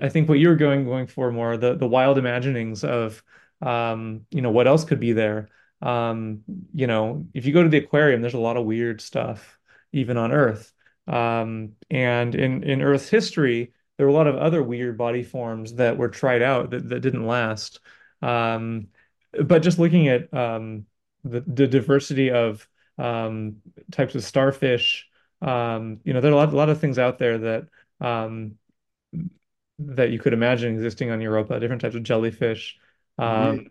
[0.01, 3.23] I think what you're going going for more the the wild imaginings of
[3.61, 5.49] um, you know what else could be there.
[5.83, 9.59] Um, you know, if you go to the aquarium, there's a lot of weird stuff
[9.95, 10.73] even on Earth.
[11.07, 15.75] Um, and in in Earth's history, there were a lot of other weird body forms
[15.75, 17.81] that were tried out that, that didn't last.
[18.23, 18.89] Um,
[19.45, 20.87] but just looking at um,
[21.25, 22.67] the, the diversity of
[22.99, 23.57] um,
[23.91, 25.09] types of starfish,
[25.43, 27.69] um, you know, there are a lot, a lot of things out there that
[28.01, 28.57] um,
[29.79, 32.79] that you could imagine existing on Europa, different types of jellyfish.
[33.21, 33.67] Mm-hmm.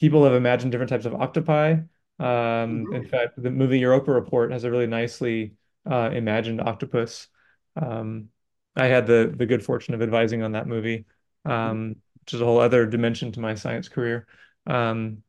[0.00, 1.78] People have imagined different types of octopi.
[2.18, 5.54] Um, in fact, the movie Europa Report has a really nicely
[5.90, 7.28] uh, imagined octopus.
[7.76, 8.28] Um,
[8.76, 11.06] I had the the good fortune of advising on that movie,
[11.44, 14.26] um, which is a whole other dimension to my science career.
[14.66, 15.22] Um,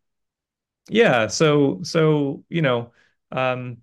[0.90, 2.92] yeah, so so you know,
[3.32, 3.78] um,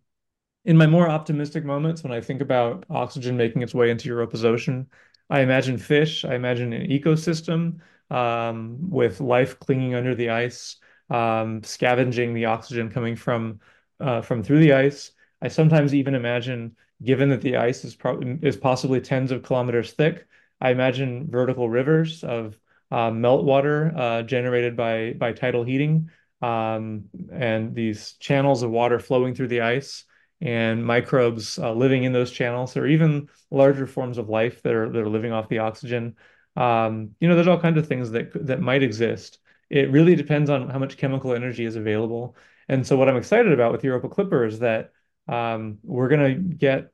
[0.65, 4.45] in my more optimistic moments, when I think about oxygen making its way into Europa's
[4.45, 4.89] ocean,
[5.29, 6.25] I imagine fish.
[6.25, 10.77] I imagine an ecosystem um, with life clinging under the ice
[11.13, 13.61] um, scavenging the oxygen coming from
[14.01, 15.13] uh, from through the ice.
[15.43, 19.93] I sometimes even imagine, given that the ice is probably is possibly tens of kilometers
[19.93, 20.27] thick,
[20.61, 22.59] I imagine vertical rivers of
[22.91, 29.35] uh, meltwater uh, generated by by tidal heating, um, and these channels of water flowing
[29.35, 30.05] through the ice,
[30.41, 34.89] and microbes uh, living in those channels, or even larger forms of life that are
[34.89, 36.17] that are living off the oxygen.
[36.57, 39.39] Um, you know, there's all kinds of things that that might exist
[39.73, 42.37] it really depends on how much chemical energy is available.
[42.69, 44.93] And so what I'm excited about with Europa Clipper is that
[45.29, 46.93] um, we're going to get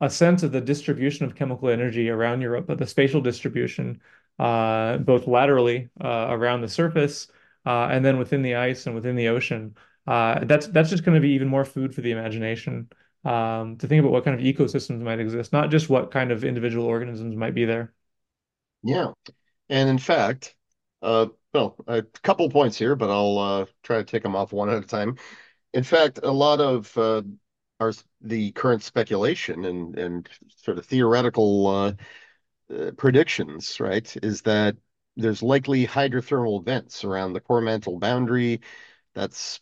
[0.00, 4.00] a sense of the distribution of chemical energy around Europa, the spatial distribution,
[4.38, 7.28] uh, both laterally uh, around the surface
[7.64, 9.76] uh, and then within the ice and within the ocean.
[10.06, 12.88] Uh, that's that's just going to be even more food for the imagination
[13.24, 16.44] um, to think about what kind of ecosystems might exist, not just what kind of
[16.44, 17.92] individual organisms might be there.
[18.82, 19.12] Yeah,
[19.68, 20.54] and in fact,
[21.02, 24.68] uh, well, a couple points here, but I'll uh, try to take them off one
[24.68, 25.16] at a time.
[25.74, 27.22] In fact, a lot of uh,
[27.80, 31.92] our the current speculation and and sort of theoretical uh,
[32.74, 34.76] uh, predictions, right, is that
[35.16, 38.60] there's likely hydrothermal vents around the core mantle boundary.
[39.14, 39.60] That's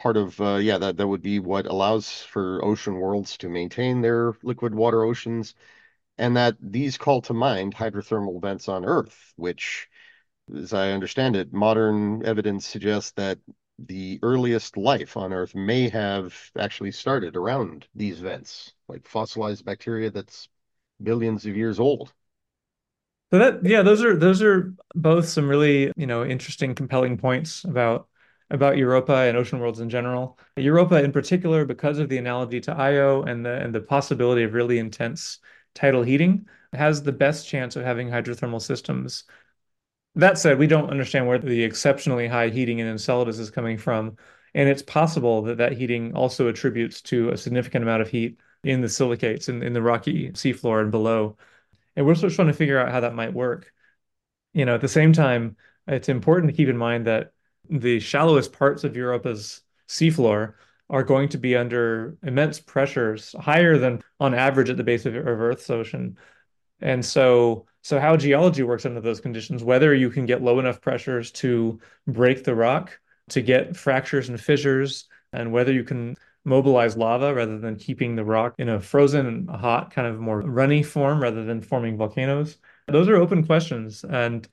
[0.00, 4.00] part of uh, yeah that that would be what allows for ocean worlds to maintain
[4.00, 5.54] their liquid water oceans,
[6.18, 9.88] and that these call to mind hydrothermal vents on Earth, which
[10.56, 13.38] as I understand it, modern evidence suggests that
[13.78, 20.10] the earliest life on Earth may have actually started around these vents, like fossilized bacteria
[20.10, 20.48] that's
[21.02, 22.12] billions of years old.
[23.30, 27.64] So that yeah, those are those are both some really, you know, interesting, compelling points
[27.64, 28.08] about
[28.50, 30.38] about Europa and ocean worlds in general.
[30.56, 34.54] Europa in particular, because of the analogy to Io and the and the possibility of
[34.54, 35.38] really intense
[35.74, 39.24] tidal heating, has the best chance of having hydrothermal systems.
[40.18, 44.16] That said, we don't understand where the exceptionally high heating in Enceladus is coming from,
[44.52, 48.80] and it's possible that that heating also attributes to a significant amount of heat in
[48.80, 51.36] the silicates in, in the rocky seafloor and below.
[51.94, 53.72] And we're still trying to figure out how that might work.
[54.54, 55.56] You know, at the same time,
[55.86, 57.30] it's important to keep in mind that
[57.70, 60.54] the shallowest parts of Europa's seafloor
[60.90, 65.14] are going to be under immense pressures, higher than on average at the base of,
[65.14, 66.18] of Earth's ocean.
[66.80, 70.80] And so, so how geology works under those conditions, whether you can get low enough
[70.80, 72.98] pressures to break the rock,
[73.30, 78.24] to get fractures and fissures, and whether you can mobilize lava rather than keeping the
[78.24, 82.56] rock in a frozen, and hot, kind of more runny form rather than forming volcanoes?
[82.86, 84.04] Those are open questions.
[84.04, 84.48] And,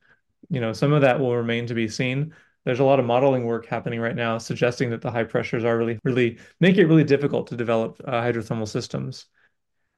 [0.49, 2.33] you know, some of that will remain to be seen.
[2.65, 5.77] There's a lot of modeling work happening right now suggesting that the high pressures are
[5.77, 9.27] really, really make it really difficult to develop uh, hydrothermal systems.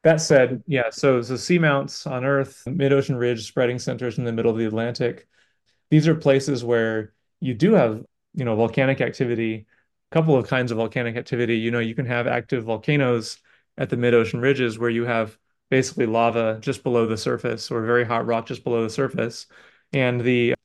[0.07, 4.49] That said, yeah, so so seamounts on Earth, mid-ocean ridge spreading centers in the middle
[4.49, 5.27] of the Atlantic.
[5.89, 9.65] These are places where you do have, you know, volcanic activity
[10.09, 11.57] a couple of kinds of volcanic activity.
[11.57, 13.39] You know, you can have active volcanoes
[13.77, 15.37] at the mid-ocean ridges where you have
[15.69, 19.47] basically lava just below the surface or very hot rock just below the surface.
[19.91, 20.55] And the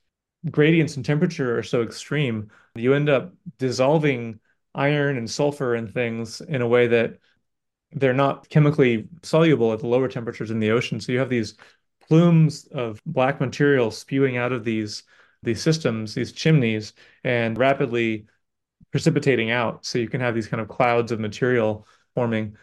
[0.53, 4.39] gradients in temperature are so extreme, you end up dissolving
[4.73, 7.19] iron and sulfur and things in a way that
[7.95, 11.01] they're not chemically soluble at the lower temperatures in the ocean.
[11.01, 11.55] So you have these
[12.09, 15.05] plumes of black material spewing out of these
[15.43, 16.93] these systems, these chimneys,
[17.25, 18.27] and rapidly
[18.93, 19.85] precipitating out.
[19.85, 22.57] So you can have these kind of clouds of material forming.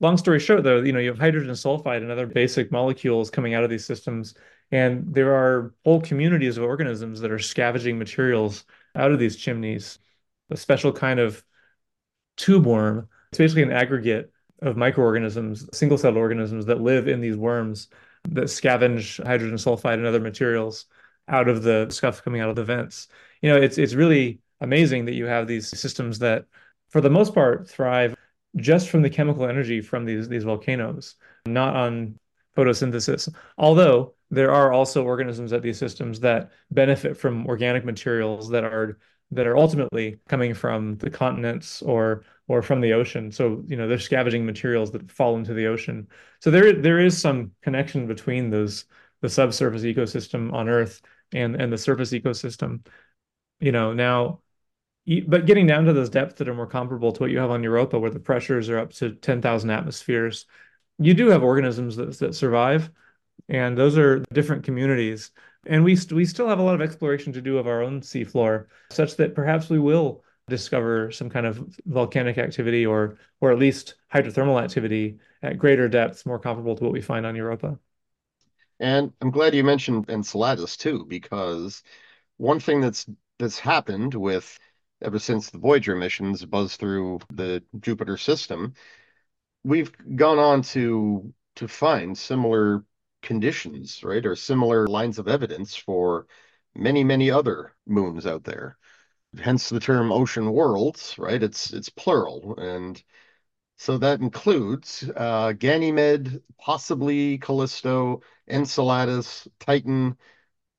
[0.00, 3.54] Long story short, though, you know, you have hydrogen sulfide and other basic molecules coming
[3.54, 4.34] out of these systems.
[4.72, 8.64] And there are whole communities of organisms that are scavenging materials
[8.96, 9.98] out of these chimneys.
[10.50, 11.44] A special kind of
[12.36, 13.08] tube worm.
[13.30, 14.32] It's basically an aggregate
[14.64, 17.88] of microorganisms, single celled organisms that live in these worms
[18.30, 20.86] that scavenge hydrogen sulfide and other materials
[21.28, 23.08] out of the scuff coming out of the vents.
[23.42, 26.46] You know, it's it's really amazing that you have these systems that,
[26.88, 28.16] for the most part, thrive
[28.56, 32.18] just from the chemical energy from these these volcanoes, not on
[32.56, 33.32] photosynthesis.
[33.58, 38.98] Although there are also organisms at these systems that benefit from organic materials that are
[39.30, 43.32] that are ultimately coming from the continents or or from the ocean.
[43.32, 46.08] So you know they're scavenging materials that fall into the ocean.
[46.40, 48.84] So there there is some connection between those
[49.20, 51.00] the subsurface ecosystem on Earth
[51.32, 52.86] and and the surface ecosystem.
[53.60, 54.40] You know now
[55.26, 57.62] but getting down to those depths that are more comparable to what you have on
[57.62, 60.46] Europa, where the pressures are up to 10,000 atmospheres,
[60.98, 62.90] you do have organisms that, that survive,
[63.48, 65.30] and those are different communities.
[65.66, 68.00] And we, st we still have a lot of exploration to do of our own
[68.00, 73.58] seafloor, such that perhaps we will discover some kind of volcanic activity or, or at
[73.58, 77.78] least hydrothermal activity at greater depths, more comparable to what we find on Europa.
[78.80, 81.82] And I'm glad you mentioned Enceladus too, because
[82.36, 83.06] one thing that's
[83.38, 84.58] that's happened with
[85.02, 88.74] ever since the Voyager missions buzzed through the Jupiter system,
[89.64, 92.84] we've gone on to to find similar
[93.22, 96.26] conditions, right, or similar lines of evidence for
[96.74, 98.76] many, many other moons out there.
[99.40, 101.42] Hence the term ocean worlds, right?
[101.42, 103.02] It's it's plural, and
[103.76, 110.16] so that includes uh, Ganymede, possibly Callisto, Enceladus, Titan,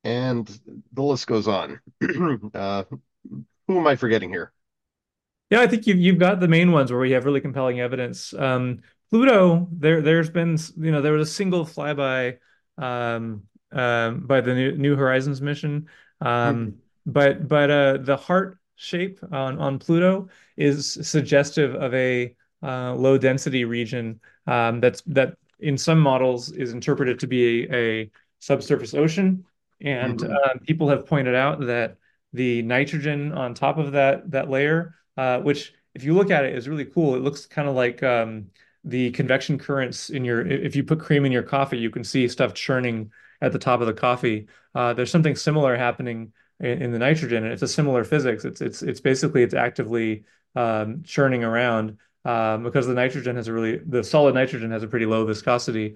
[0.04, 0.48] and
[0.94, 1.80] the list goes on.
[2.54, 2.84] uh,
[3.68, 4.54] who am I forgetting here?
[5.50, 8.34] Yeah, I think you've you've got the main ones where we have really compelling evidence.
[8.34, 8.82] Um,
[9.12, 12.38] Pluto, there there's been you know there was a single flyby
[12.78, 15.88] um, um, by the New, New Horizons mission,
[16.22, 16.78] um, mm-hmm.
[17.06, 20.28] But but uh, the heart shape on on Pluto
[20.58, 26.74] is suggestive of a uh, low density region um, that's that in some models is
[26.74, 29.46] interpreted to be a, a subsurface ocean,
[29.82, 30.34] and mm-hmm.
[30.34, 31.98] uh, people have pointed out that
[32.34, 36.56] the nitrogen on top of that that layer, uh, which if you look at it
[36.56, 37.16] is really cool.
[37.16, 38.48] It looks kind of like um,
[38.84, 42.28] the convection currents in your if you put cream in your coffee, you can see
[42.28, 44.48] stuff churning at the top of the coffee.
[44.74, 48.46] Uh, there's something similar happening in, in, the nitrogen, and it's a similar physics.
[48.46, 50.26] It's it's it's basically it's actively
[50.56, 54.88] um, churning around um, because the nitrogen has a really the solid nitrogen has a
[54.88, 55.96] pretty low viscosity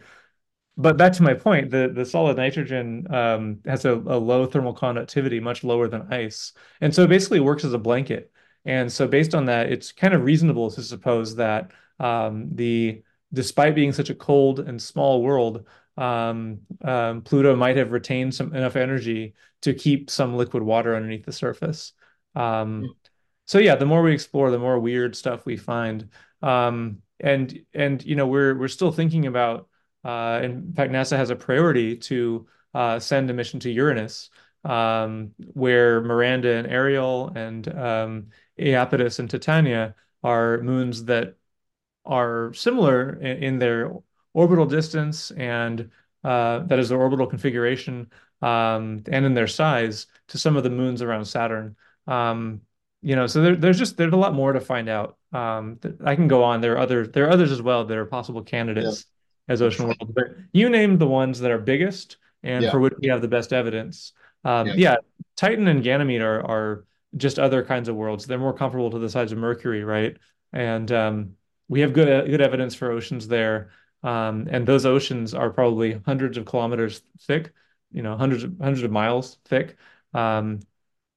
[0.80, 4.72] but back to my point, the, the solid nitrogen um, has a, a, low thermal
[4.72, 6.54] conductivity, much lower than ice.
[6.80, 8.32] And so it basically works as a blanket.
[8.64, 13.04] And so based on that, it's kind of reasonable to suppose that um, the
[13.34, 15.66] despite being such a cold and small world,
[16.00, 21.26] um, um, Pluto might have retained some enough energy to keep some liquid water underneath
[21.26, 21.92] the surface.
[22.36, 22.96] Um,
[23.46, 26.10] so yeah, the more we explore, the more weird stuff we find.
[26.42, 29.68] Um, and and you know we're we're still thinking about.
[30.06, 34.30] Uh, in fact, NASA has a priority to uh, send a mission to Uranus,
[34.64, 38.28] um, where Miranda and Ariel and um,
[38.58, 41.36] Iapetus and Titania are moons that
[42.06, 43.92] are similar in, in their
[44.34, 45.90] orbital distance and
[46.24, 48.10] uh, that is their orbital configuration
[48.42, 51.76] um, and in their size to some of the moons around Saturn.
[52.08, 52.62] Um,
[53.02, 55.18] you know, so there, there's just there's a lot more to find out.
[55.32, 56.60] Um, I can go on.
[56.60, 59.06] There are other there are others as well that are possible candidates
[59.48, 59.54] yeah.
[59.54, 60.14] as ocean worlds.
[60.14, 62.72] But you named the ones that are biggest and yeah.
[62.72, 64.14] for which we have the best evidence.
[64.44, 64.74] Um, yeah.
[64.76, 64.96] yeah.
[65.38, 68.26] Titan and Ganymede are are just other kinds of worlds.
[68.26, 70.18] They're more comparable to the size of Mercury, right?
[70.52, 71.36] And um,
[71.70, 73.70] we have good good evidence for oceans there.
[74.04, 77.54] Um, and those oceans are probably hundreds of kilometers thick,
[77.92, 79.76] you know, hundreds of hundreds of miles thick,
[80.14, 80.62] um,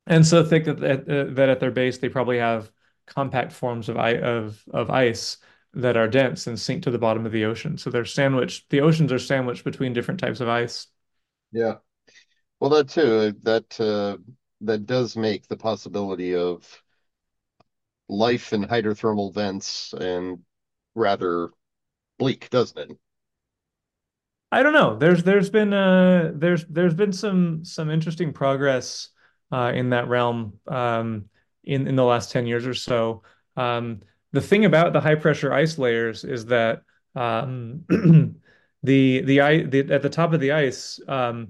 [0.07, 2.71] and so thick that that, uh, that at their base they probably have
[3.07, 5.39] compact forms of, of of ice
[5.75, 7.79] that are dense and sink to the bottom of the ocean.
[7.79, 8.69] So they're sandwiched.
[8.71, 10.89] The oceans are sandwiched between different types of ice.
[11.53, 11.77] Yeah.
[12.61, 13.33] Well, that too.
[13.43, 14.19] That uh,
[14.63, 16.83] that does make the possibility of
[18.09, 20.41] life in hydrothermal vents and
[20.95, 21.51] rather
[22.19, 22.97] bleak, doesn't it?
[24.51, 24.97] I don't know.
[24.97, 29.09] There's there's been uh there's there's been some some interesting progress
[29.51, 31.27] uh, in that realm um,
[31.65, 33.23] in in the last ten years or so.
[33.57, 34.01] Um,
[34.33, 36.83] the thing about the high pressure ice layers is that
[37.15, 37.85] um,
[38.83, 39.39] the the
[39.69, 41.49] the, at the top of the ice um,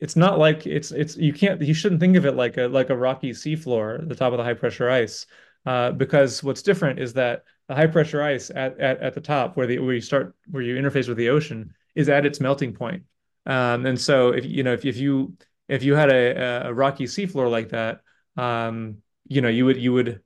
[0.00, 2.90] it's not like it's it's you can't you shouldn't think of it like a like
[2.90, 5.26] a rocky seafloor the top of the high pressure ice
[5.64, 9.66] uh, because what's different is that high pressure ice at, at, at the top where
[9.66, 13.04] the where you start where you interface with the ocean is at its melting point.
[13.46, 15.36] Um, and so if you know if, if you
[15.68, 18.02] if you had a, a rocky seafloor like that,
[18.36, 20.20] um, you know you would you would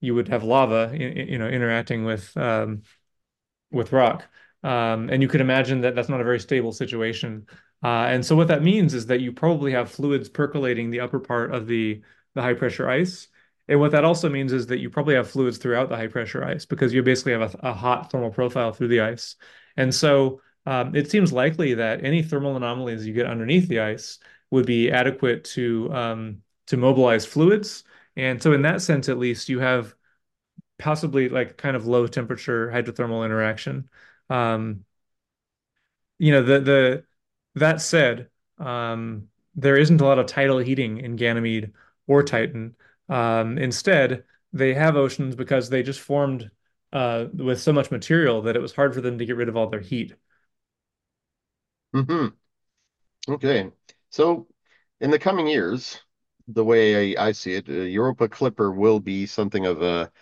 [0.00, 2.82] you would have lava you know interacting with um,
[3.70, 4.24] with rock.
[4.62, 7.46] Um, and you could imagine that that's not a very stable situation.
[7.84, 11.20] Uh, and so what that means is that you probably have fluids percolating the upper
[11.20, 12.02] part of the
[12.34, 13.28] the high pressure ice.
[13.68, 16.44] And what that also means is that you probably have fluids throughout the high pressure
[16.44, 19.36] ice because you basically have a, a hot thermal profile through the ice.
[19.76, 24.18] And so um, it seems likely that any thermal anomalies you get underneath the ice
[24.50, 27.84] would be adequate to um, to mobilize fluids.
[28.16, 29.94] And so in that sense, at least, you have
[30.78, 33.88] possibly like kind of low temperature hydrothermal interaction.
[34.30, 34.84] Um,
[36.18, 37.04] you know, the the
[37.56, 41.72] that said, um, there isn't a lot of tidal heating in Ganymede
[42.06, 42.74] or Titan.
[43.08, 46.50] Um, instead, they have oceans because they just formed
[46.92, 49.56] uh, with so much material that it was hard for them to get rid of
[49.56, 50.14] all their heat.
[51.92, 52.28] hmm
[53.28, 53.70] Okay.
[54.10, 54.46] So
[55.00, 56.00] in the coming years,
[56.48, 60.12] the way I, I see it, uh, Europa Clipper will be something of a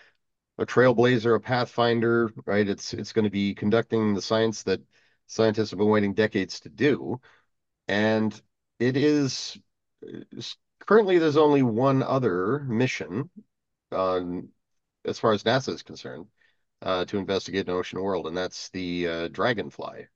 [0.58, 2.68] a trailblazer, a pathfinder, right?
[2.68, 4.80] It's it's going to be conducting the science that
[5.28, 7.20] scientists have been waiting decades to do.
[7.88, 8.40] And
[8.80, 9.58] it is
[10.86, 13.30] currently there's only one other mission
[13.92, 14.48] on
[15.04, 16.26] as far as NASA is concerned
[16.82, 20.06] uh, to investigate an ocean world, and that's the uh, Dragonfly.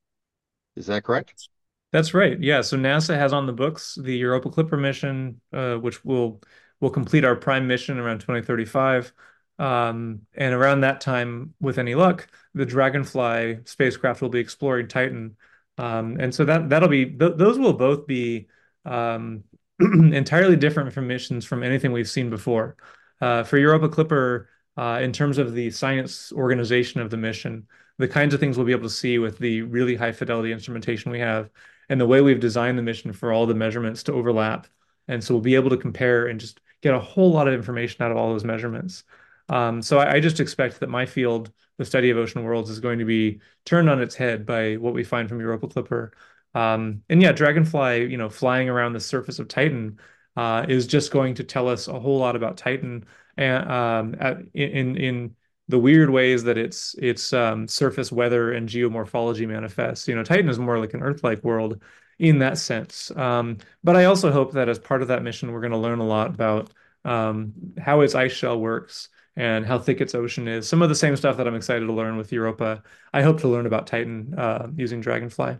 [0.76, 1.48] Is that correct?
[1.92, 2.40] That's right.
[2.40, 2.60] Yeah.
[2.60, 6.40] So NASA has on the books the Europa Clipper mission, uh, which will
[6.80, 9.12] will complete our prime mission around 2035.
[9.58, 15.36] Um, and around that time, with any luck, the Dragonfly spacecraft will be exploring Titan.
[15.78, 18.48] Um, and so that that'll be th those will both be
[18.84, 19.44] um,
[20.12, 22.76] entirely different from missions from anything we've seen before.
[23.20, 27.66] Uh, for Europa Clipper, uh, in terms of the science organization of the mission,
[27.98, 31.10] the kinds of things we'll be able to see with the really high fidelity instrumentation
[31.10, 31.50] we have,
[31.88, 34.66] and the way we've designed the mission for all the measurements to overlap.
[35.08, 38.04] And so we'll be able to compare and just get a whole lot of information
[38.04, 39.04] out of all those measurements.
[39.48, 42.80] Um, so I, I, just expect that my field, the study of ocean worlds, is
[42.80, 46.12] going to be turned on its head by what we find from Europa Clipper.
[46.54, 49.98] Um, and yeah, Dragonfly, you know, flying around the surface of Titan
[50.36, 54.38] uh, is just going to tell us a whole lot about Titan and um, at,
[54.54, 55.36] in in
[55.68, 60.08] the weird ways that its its um, surface weather and geomorphology manifests.
[60.08, 61.82] You know, Titan is more like an Earth-like world
[62.18, 63.10] in that sense.
[63.16, 66.00] Um, but I also hope that as part of that mission, we're going to learn
[66.00, 66.72] a lot about
[67.04, 70.68] um, how its ice shell works and how thick its ocean is.
[70.68, 72.82] Some of the same stuff that I'm excited to learn with Europa.
[73.12, 75.58] I hope to learn about Titan uh, using Dragonfly.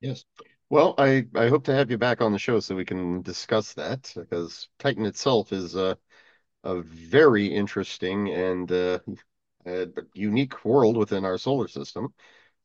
[0.00, 0.24] Yes.
[0.68, 3.74] Well, I, I hope to have you back on the show so we can discuss
[3.74, 5.96] that because Titan itself is a,
[6.64, 9.00] a very interesting and uh,
[10.14, 12.12] unique world within our solar system,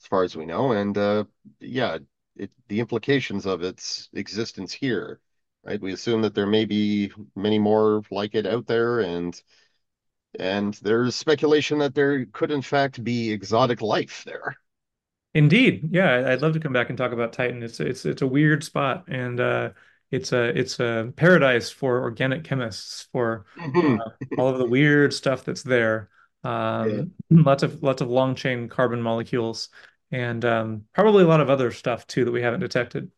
[0.02, 0.72] as far as we know.
[0.74, 1.26] And uh,
[1.60, 2.00] yeah,
[2.36, 5.20] it, the implications of its existence here,
[5.64, 5.82] right?
[5.82, 9.42] We assume that there may be many more like it out there, and
[10.40, 14.56] and there's speculation that there could in fact be exotic life there.
[15.34, 17.64] Indeed, yeah, I'd love to come back and talk about Titan.
[17.64, 19.70] It's it's it's a weird spot, and uh,
[20.12, 23.98] it's a it's a paradise for organic chemists for uh,
[24.38, 26.10] all of the weird stuff that's there.
[26.44, 27.42] Um, yeah.
[27.44, 29.70] Lots of lots of long chain carbon molecules,
[30.12, 33.10] and um, probably a lot of other stuff too that we haven't detected.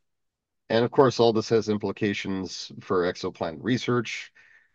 [0.69, 4.31] And of course, all this has implications for exoplanet research.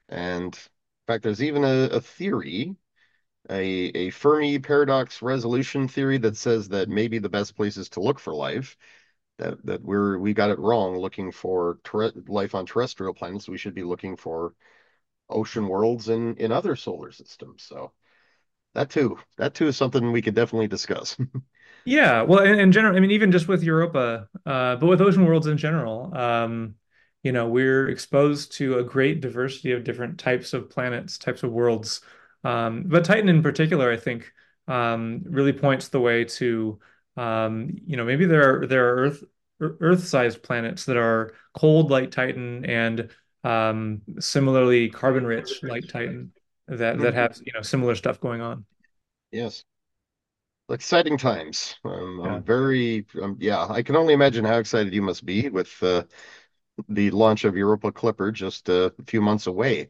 [0.09, 2.74] And in fact, there's even a, a theory
[3.51, 8.18] a, a Fermi paradox resolution theory that says that maybe the best places to look
[8.18, 8.76] for life
[9.39, 11.78] that that we're we got it wrong looking for
[12.26, 13.49] life on terrestrial planets.
[13.49, 14.55] We should be looking for
[15.30, 17.62] ocean worlds in in other solar systems.
[17.62, 17.93] So
[18.74, 21.16] that too that too is something we could definitely discuss.
[21.84, 25.24] Yeah well in, in, general i mean even just with europa uh, but with ocean
[25.24, 26.74] worlds in general um,
[27.22, 31.51] you know we're exposed to a great diversity of different types of planets types of
[31.51, 32.03] worlds
[32.45, 34.32] um, but Titan in particular, I think,
[34.66, 36.78] um, really points the way to
[37.16, 39.24] um, you know maybe there are there are Earth
[39.61, 43.11] Earth-sized planets that are cold like Titan and
[43.43, 46.32] um, similarly carbon-rich like Titan
[46.68, 48.64] that that have you know similar stuff going on.
[49.32, 49.64] Yes,
[50.70, 51.76] exciting times.
[51.84, 52.30] Um, yeah.
[52.30, 53.66] I'm very um, yeah.
[53.68, 56.05] I can only imagine how excited you must be with uh,
[56.89, 59.89] the launch of Europa Clipper just a few months away.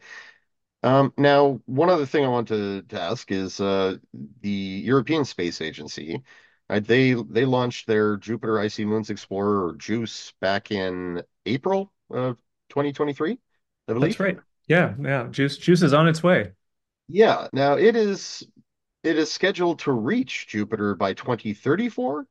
[0.83, 3.97] Um, now, one other thing I want to, ask is uh,
[4.41, 6.23] the European Space Agency.
[6.71, 12.37] Uh, they they launched their Jupiter Icy Moons Explorer or JUICE back in April of
[12.69, 13.39] 2023,
[13.89, 14.11] I believe.
[14.11, 14.39] That's right.
[14.67, 15.29] Yeah, yeah.
[15.31, 16.53] JUICE JUICE is on its way.
[17.09, 17.49] Yeah.
[17.53, 18.47] Now it is
[19.03, 22.27] it is scheduled to reach Jupiter by 2034,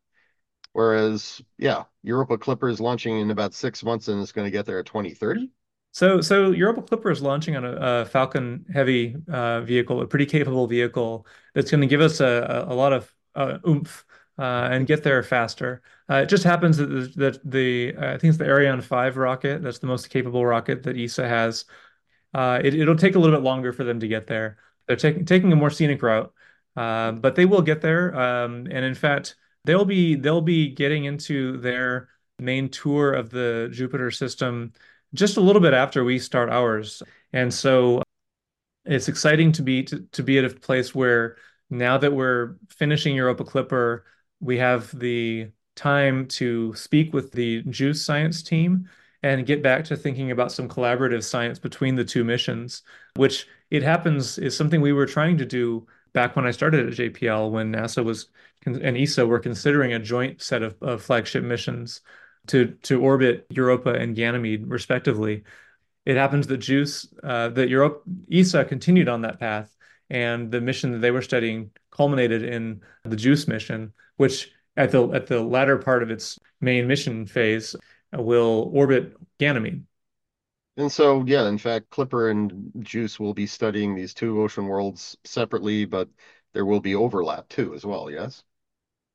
[0.73, 4.67] whereas yeah, Europa Clipper is launching in about six months and it's going to get
[4.67, 5.49] there at 2030.
[5.93, 10.27] So, so Europa Clipper is launching on a, a Falcon Heavy uh, vehicle, a pretty
[10.27, 11.25] capable vehicle
[11.55, 14.05] that's going to give us a, a, lot of uh, oomph
[14.37, 15.81] uh, and get there faster.
[16.09, 19.63] Uh, it just happens that the, that the I think it's the Ariane 5 rocket
[19.63, 21.65] that's the most capable rocket that ESA has.
[22.33, 24.57] Uh, it, it'll take a little bit longer for them to get there.
[24.87, 26.31] They're taking taking a more scenic route,
[26.75, 28.15] uh, but they will get there.
[28.15, 29.35] Um, and in fact,
[29.65, 32.09] they'll be they'll be getting into their
[32.39, 34.73] main tour of the Jupiter system
[35.13, 37.03] just a little bit after we start ours.
[37.33, 38.03] And so
[38.85, 41.37] it's exciting to be to, to be at a place where
[41.69, 44.05] now that we're finishing Europa Clipper,
[44.39, 48.89] we have the time to speak with the JUICE science team
[49.23, 52.83] and get back to thinking about some collaborative science between the two missions,
[53.15, 56.93] which it happens is something we were trying to do back when I started at
[56.93, 58.27] JPL when NASA was
[58.65, 62.01] and ESA were considering a joint set of, of flagship missions
[62.47, 65.43] to to orbit Europa and Ganymede, respectively.
[66.05, 69.75] It happens that JUICE, uh, that Europe, ESA continued on that path,
[70.09, 75.07] and the mission that they were studying culminated in the JUICE mission, which at the
[75.11, 77.75] at the latter part of its main mission phase
[78.13, 79.83] will orbit Ganymede.
[80.77, 85.17] And so, yeah, in fact, Clipper and JUICE will be studying these two ocean worlds
[85.23, 86.07] separately, but
[86.53, 88.09] there will be overlap too, as well.
[88.11, 88.43] Yes.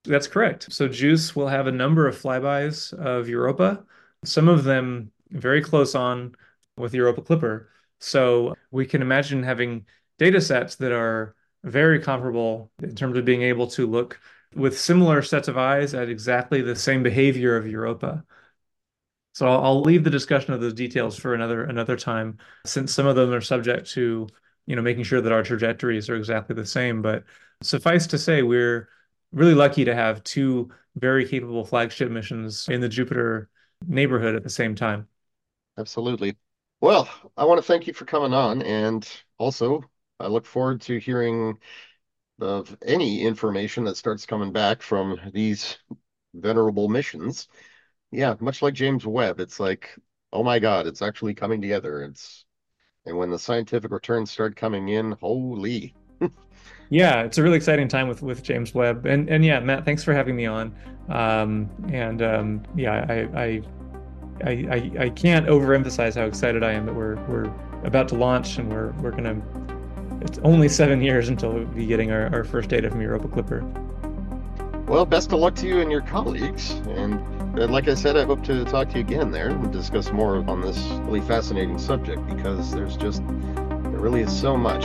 [0.04, 0.72] That's correct.
[0.72, 3.84] So JUICE will have a number of flybys of Europa,
[4.24, 6.34] some of them very close on
[6.76, 7.68] with Europa Clipper.
[8.00, 9.86] So we can imagine having
[10.18, 14.20] data sets that are very comparable in terms of being able to look
[14.54, 18.24] with similar sets of eyes at exactly the same behavior of Europa.
[19.34, 23.16] So I'll, leave the discussion of those details for another another time, since some of
[23.16, 24.28] them are subject to
[24.66, 27.00] you know making sure that our trajectories are exactly the same.
[27.00, 27.24] But
[27.62, 28.88] suffice to say, we're
[29.32, 33.48] really lucky to have two very capable flagship missions in the Jupiter
[33.86, 35.08] neighborhood at the same time.
[35.78, 36.36] Absolutely.
[36.80, 38.62] Well, I want to thank you for coming on.
[38.62, 39.08] And
[39.38, 39.82] also,
[40.20, 41.58] I look forward to hearing
[42.40, 45.78] of any information that starts coming back from these
[46.34, 47.48] venerable missions.
[48.10, 49.96] Yeah, much like James Webb, it's like,
[50.32, 52.02] oh my God, it's actually coming together.
[52.02, 52.44] It's
[53.04, 55.94] and when the scientific returns start coming in, holy.
[56.90, 60.04] Yeah, it's a really exciting time with with James Webb, and and yeah, Matt, thanks
[60.04, 60.74] for having me on.
[61.08, 63.62] Um, and um, yeah, I, I
[64.44, 67.52] I, I I can't overemphasize how excited I am that we're we're
[67.84, 69.40] about to launch and we're we're gonna.
[70.20, 73.64] It's only seven years until we'll be getting our, our first data from Europa Clipper.
[74.86, 76.70] Well, best of luck to you and your colleagues.
[76.70, 77.14] And,
[77.58, 80.48] and like I said, I hope to talk to you again there and discuss more
[80.48, 84.84] on this really fascinating subject because there's just there really is so much.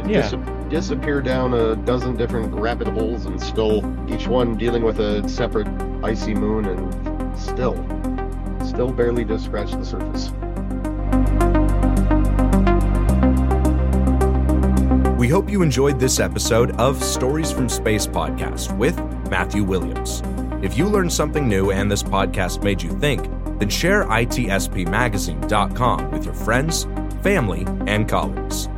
[0.00, 0.30] It yeah.
[0.30, 0.40] Dis-
[0.70, 5.68] disappear down a dozen different rabbit holes and still each one dealing with a separate
[6.02, 7.74] icy moon and still,
[8.66, 10.30] still barely just scratch the surface.
[15.18, 18.98] We hope you enjoyed this episode of Stories from Space podcast with
[19.28, 20.22] Matthew Williams.
[20.62, 23.24] If you learned something new and this podcast made you think,
[23.58, 26.86] then share itspmagazine.com with your friends,
[27.22, 28.70] family, and colleagues.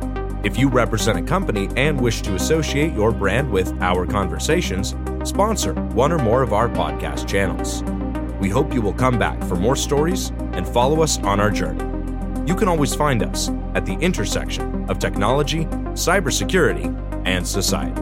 [0.43, 5.73] If you represent a company and wish to associate your brand with our conversations, sponsor
[5.73, 7.81] one or more of our podcast channels.
[8.41, 11.85] We hope you will come back for more stories and follow us on our journey.
[12.45, 15.63] You can always find us at the intersection of technology,
[15.93, 16.93] cybersecurity,
[17.25, 18.01] and society.